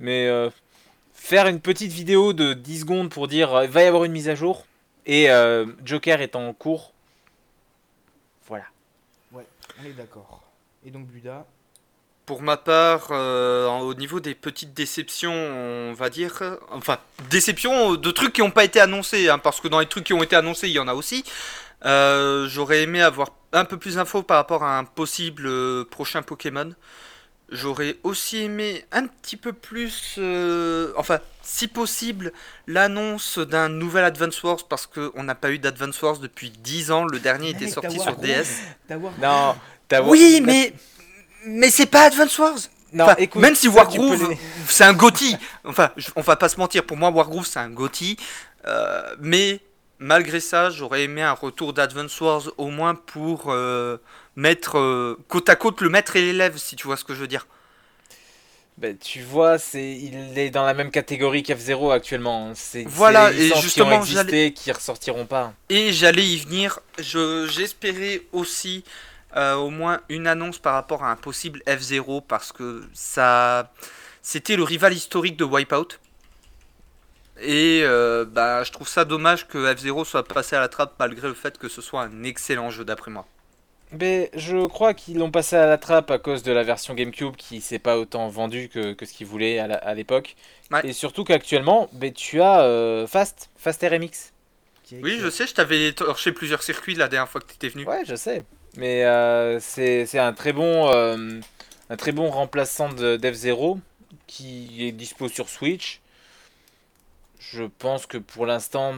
[0.00, 0.50] Mais euh,
[1.14, 4.12] faire une petite vidéo de 10 secondes pour dire euh, il va y avoir une
[4.12, 4.64] mise à jour
[5.06, 6.92] et euh, Joker est en cours.
[8.46, 8.64] Voilà.
[9.32, 9.46] Ouais,
[9.80, 10.42] on est d'accord.
[10.86, 11.44] Et donc, Buda.
[12.26, 16.98] Pour ma part, euh, au niveau des petites déceptions, on va dire, enfin,
[17.30, 20.12] déceptions de trucs qui n'ont pas été annoncés, hein, parce que dans les trucs qui
[20.12, 21.24] ont été annoncés, il y en a aussi.
[21.84, 26.22] Euh, J'aurais aimé avoir un peu plus d'infos par rapport à un possible euh, prochain
[26.22, 26.72] Pokémon.
[27.50, 32.32] J'aurais aussi aimé un petit peu plus, euh, enfin, si possible,
[32.66, 37.06] l'annonce d'un nouvel Advance Wars, parce qu'on n'a pas eu d'Advance Wars depuis 10 ans.
[37.06, 38.60] Le dernier était Mec, sorti sur DS.
[39.18, 39.56] Non,
[40.04, 40.74] Oui, mais,
[41.46, 42.58] mais c'est pas Advance Wars.
[42.92, 44.34] Non, Enfin, écoute, même si Wargroove,
[44.66, 45.36] c'est un GOTY.
[45.64, 47.70] Enfin, on va pas se mentir, pour moi, Wargroove, c'est un.
[48.66, 49.60] Euh, mais
[49.98, 53.98] malgré ça, j'aurais aimé un retour d'Advance Wars au moins pour euh,
[54.36, 57.20] mettre euh, côte à côte le maître et l'élève, si tu vois ce que je
[57.20, 57.46] veux dire.
[58.76, 62.52] Ben, tu vois, c'est il est dans la même catégorie qu'F0 actuellement.
[62.54, 65.52] C'est Voilà, les et justement, qui ont existé, j'allais- qui ressortiront pas.
[65.68, 66.78] Et j'allais y venir.
[66.98, 68.84] Je, j'espérais aussi
[69.36, 73.72] euh, au moins une annonce par rapport à un possible F0 parce que ça,
[74.22, 75.88] c'était le rival historique de Wipeout.
[77.40, 81.28] Et euh, bah, je trouve ça dommage que F0 soit passé à la trappe malgré
[81.28, 83.26] le fait que ce soit un excellent jeu d'après moi.
[83.92, 87.36] Ben, je crois qu'ils l'ont passé à la trappe à cause de la version GameCube
[87.36, 90.36] qui s'est pas autant vendue que, que ce qu'ils voulaient à l'époque.
[90.70, 90.80] Ouais.
[90.84, 94.32] Et surtout qu'actuellement, ben, tu as euh, Fast, Fast RMX.
[94.82, 97.68] qui Oui, je sais, je t'avais torché plusieurs circuits la dernière fois que tu étais
[97.68, 97.86] venu.
[97.86, 98.42] Ouais, je sais.
[98.76, 100.90] Mais euh, c'est un très bon
[101.90, 103.78] un très bon remplaçant de d'F0
[104.26, 106.00] qui est dispo sur Switch.
[107.38, 108.94] Je pense que pour l'instant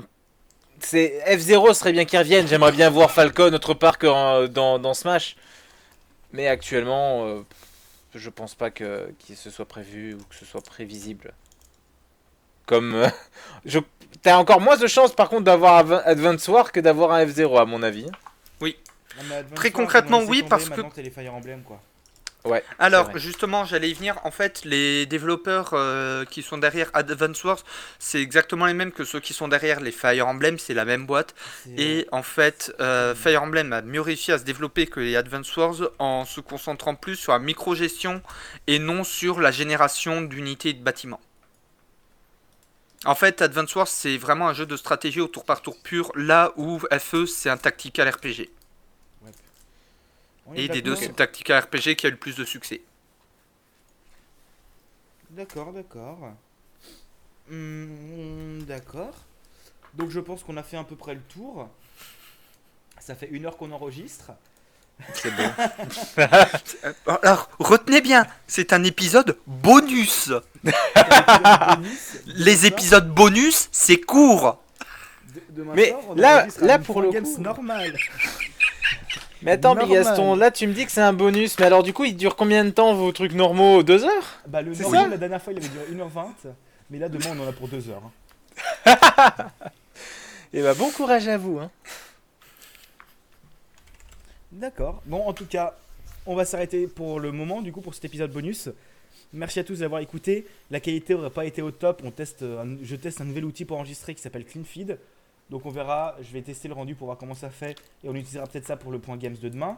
[0.81, 2.47] c'est F0 serait bien qu'il revienne.
[2.49, 5.37] J'aimerais bien voir Falcon autre part que en- dans, dans Smash.
[6.33, 7.43] Mais actuellement euh,
[8.15, 11.33] je pense pas que qu'il se soit prévu ou que ce soit prévisible.
[12.67, 13.09] Comme euh,
[13.67, 13.79] je
[14.23, 17.61] t'as encore moins de chances par contre d'avoir Adva- Advance War que d'avoir un F0
[17.61, 18.07] à mon avis.
[19.29, 21.81] Non, Advance Très concrètement, oui, parce que- Maintenant, t'as les Fire Emblem, quoi.
[22.45, 22.65] Ouais.
[22.79, 24.19] Alors, justement, j'allais y venir.
[24.25, 27.59] En fait, les développeurs euh, qui sont derrière Advance Wars,
[27.99, 31.07] c'est exactement les mêmes que ceux qui sont derrière les Fire Emblem, c'est la même
[31.07, 31.35] boîte.
[31.77, 35.55] Et en fait, euh, Fire Emblem a mieux réussi à se développer que les Advance
[35.57, 38.23] Wars en se concentrant plus sur la micro-gestion
[38.67, 41.21] et non sur la génération d'unités de bâtiments.
[43.07, 46.13] En fait, Advance Wars, c'est vraiment un jeu de stratégie au tour par tour pur,
[46.15, 48.51] là où FE, c'est un tactical RPG.
[50.55, 52.81] Et des deux, c'est le tactical RPG qui a eu le plus de succès.
[55.31, 56.19] D'accord, d'accord.
[57.49, 59.15] Hmm, d'accord.
[59.95, 61.69] Donc je pense qu'on a fait à peu près le tour.
[63.01, 64.33] Ça fait une heure qu'on enregistre.
[65.15, 65.51] C'est bon.
[67.23, 70.31] Alors, retenez bien, c'est un épisode bonus.
[72.27, 74.63] Les épisodes bonus, c'est court.
[75.51, 77.97] de- Mais soir, on là- pour le Games coup- normal.
[79.43, 79.87] Mais attends, Normal.
[79.99, 82.37] Bigaston, là tu me dis que c'est un bonus, mais alors du coup il dure
[82.37, 83.83] combien de temps vos trucs normaux?
[83.83, 84.41] Deux heures?
[84.47, 85.09] Bah le normal, ça?
[85.09, 86.51] la dernière fois il avait duré 1h20.
[86.91, 88.03] Mais là demain on en a pour 2 heures.
[88.87, 88.99] hein.
[90.53, 91.59] Et bah bon courage à vous.
[91.59, 91.71] Hein.
[94.53, 95.01] D'accord.
[95.07, 95.75] Bon, en tout cas,
[96.27, 98.69] on va s'arrêter pour le moment, du coup, pour cet épisode bonus.
[99.33, 100.45] Merci à tous d'avoir écouté.
[100.73, 102.03] La qualité aurait pas été au top.
[102.05, 104.99] On teste, un- je teste un nouvel outil pour enregistrer qui s'appelle CleanFeed.
[105.51, 106.17] Donc on verra.
[106.23, 107.77] Je vais tester le rendu pour voir comment ça fait.
[108.05, 109.77] Et on utilisera peut-être ça pour le point Games de demain.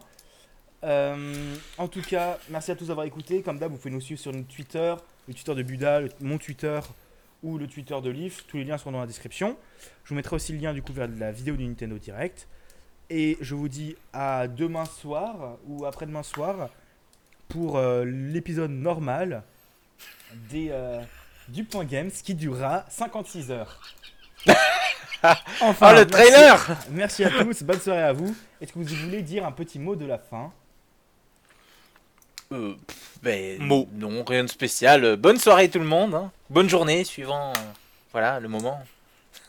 [0.84, 3.42] Euh, en tout cas, merci à tous d'avoir écouté.
[3.42, 4.94] Comme d'hab, vous pouvez nous suivre sur notre Twitter,
[5.28, 6.80] le Twitter de Buda, mon Twitter
[7.42, 8.44] ou le Twitter de Leaf.
[8.46, 9.56] Tous les liens seront dans la description.
[10.04, 12.48] Je vous mettrai aussi le lien du coup vers la vidéo du Nintendo Direct.
[13.10, 16.68] Et je vous dis à demain soir ou après-demain soir
[17.48, 19.42] pour euh, l'épisode normal
[20.50, 21.02] des, euh,
[21.48, 23.80] du Point Games qui durera 56 heures.
[25.60, 28.34] Enfin, Oh, le merci- trailer Merci à tous, bonne soirée à vous.
[28.60, 30.52] Est-ce que vous voulez dire un petit mot de la fin
[32.52, 33.88] Euh, pff, ben, Mot.
[33.92, 35.04] Non, rien de spécial.
[35.04, 36.14] Euh, Bonne soirée tout le monde.
[36.14, 36.30] hein.
[36.50, 37.60] Bonne journée, suivant euh,
[38.12, 38.82] voilà, le moment.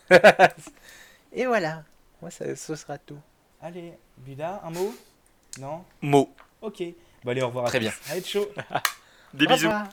[1.33, 1.83] Et voilà.
[2.21, 3.19] Moi, ça, ce sera tout.
[3.61, 4.93] Allez, Buda, un mot
[5.59, 6.33] Non Mot.
[6.61, 6.81] Ok.
[7.23, 7.83] Bah allez, au revoir à Très tous.
[7.85, 7.93] bien.
[8.11, 8.47] Allez, chaud
[9.33, 9.67] Des Au bisous.
[9.67, 9.87] revoir.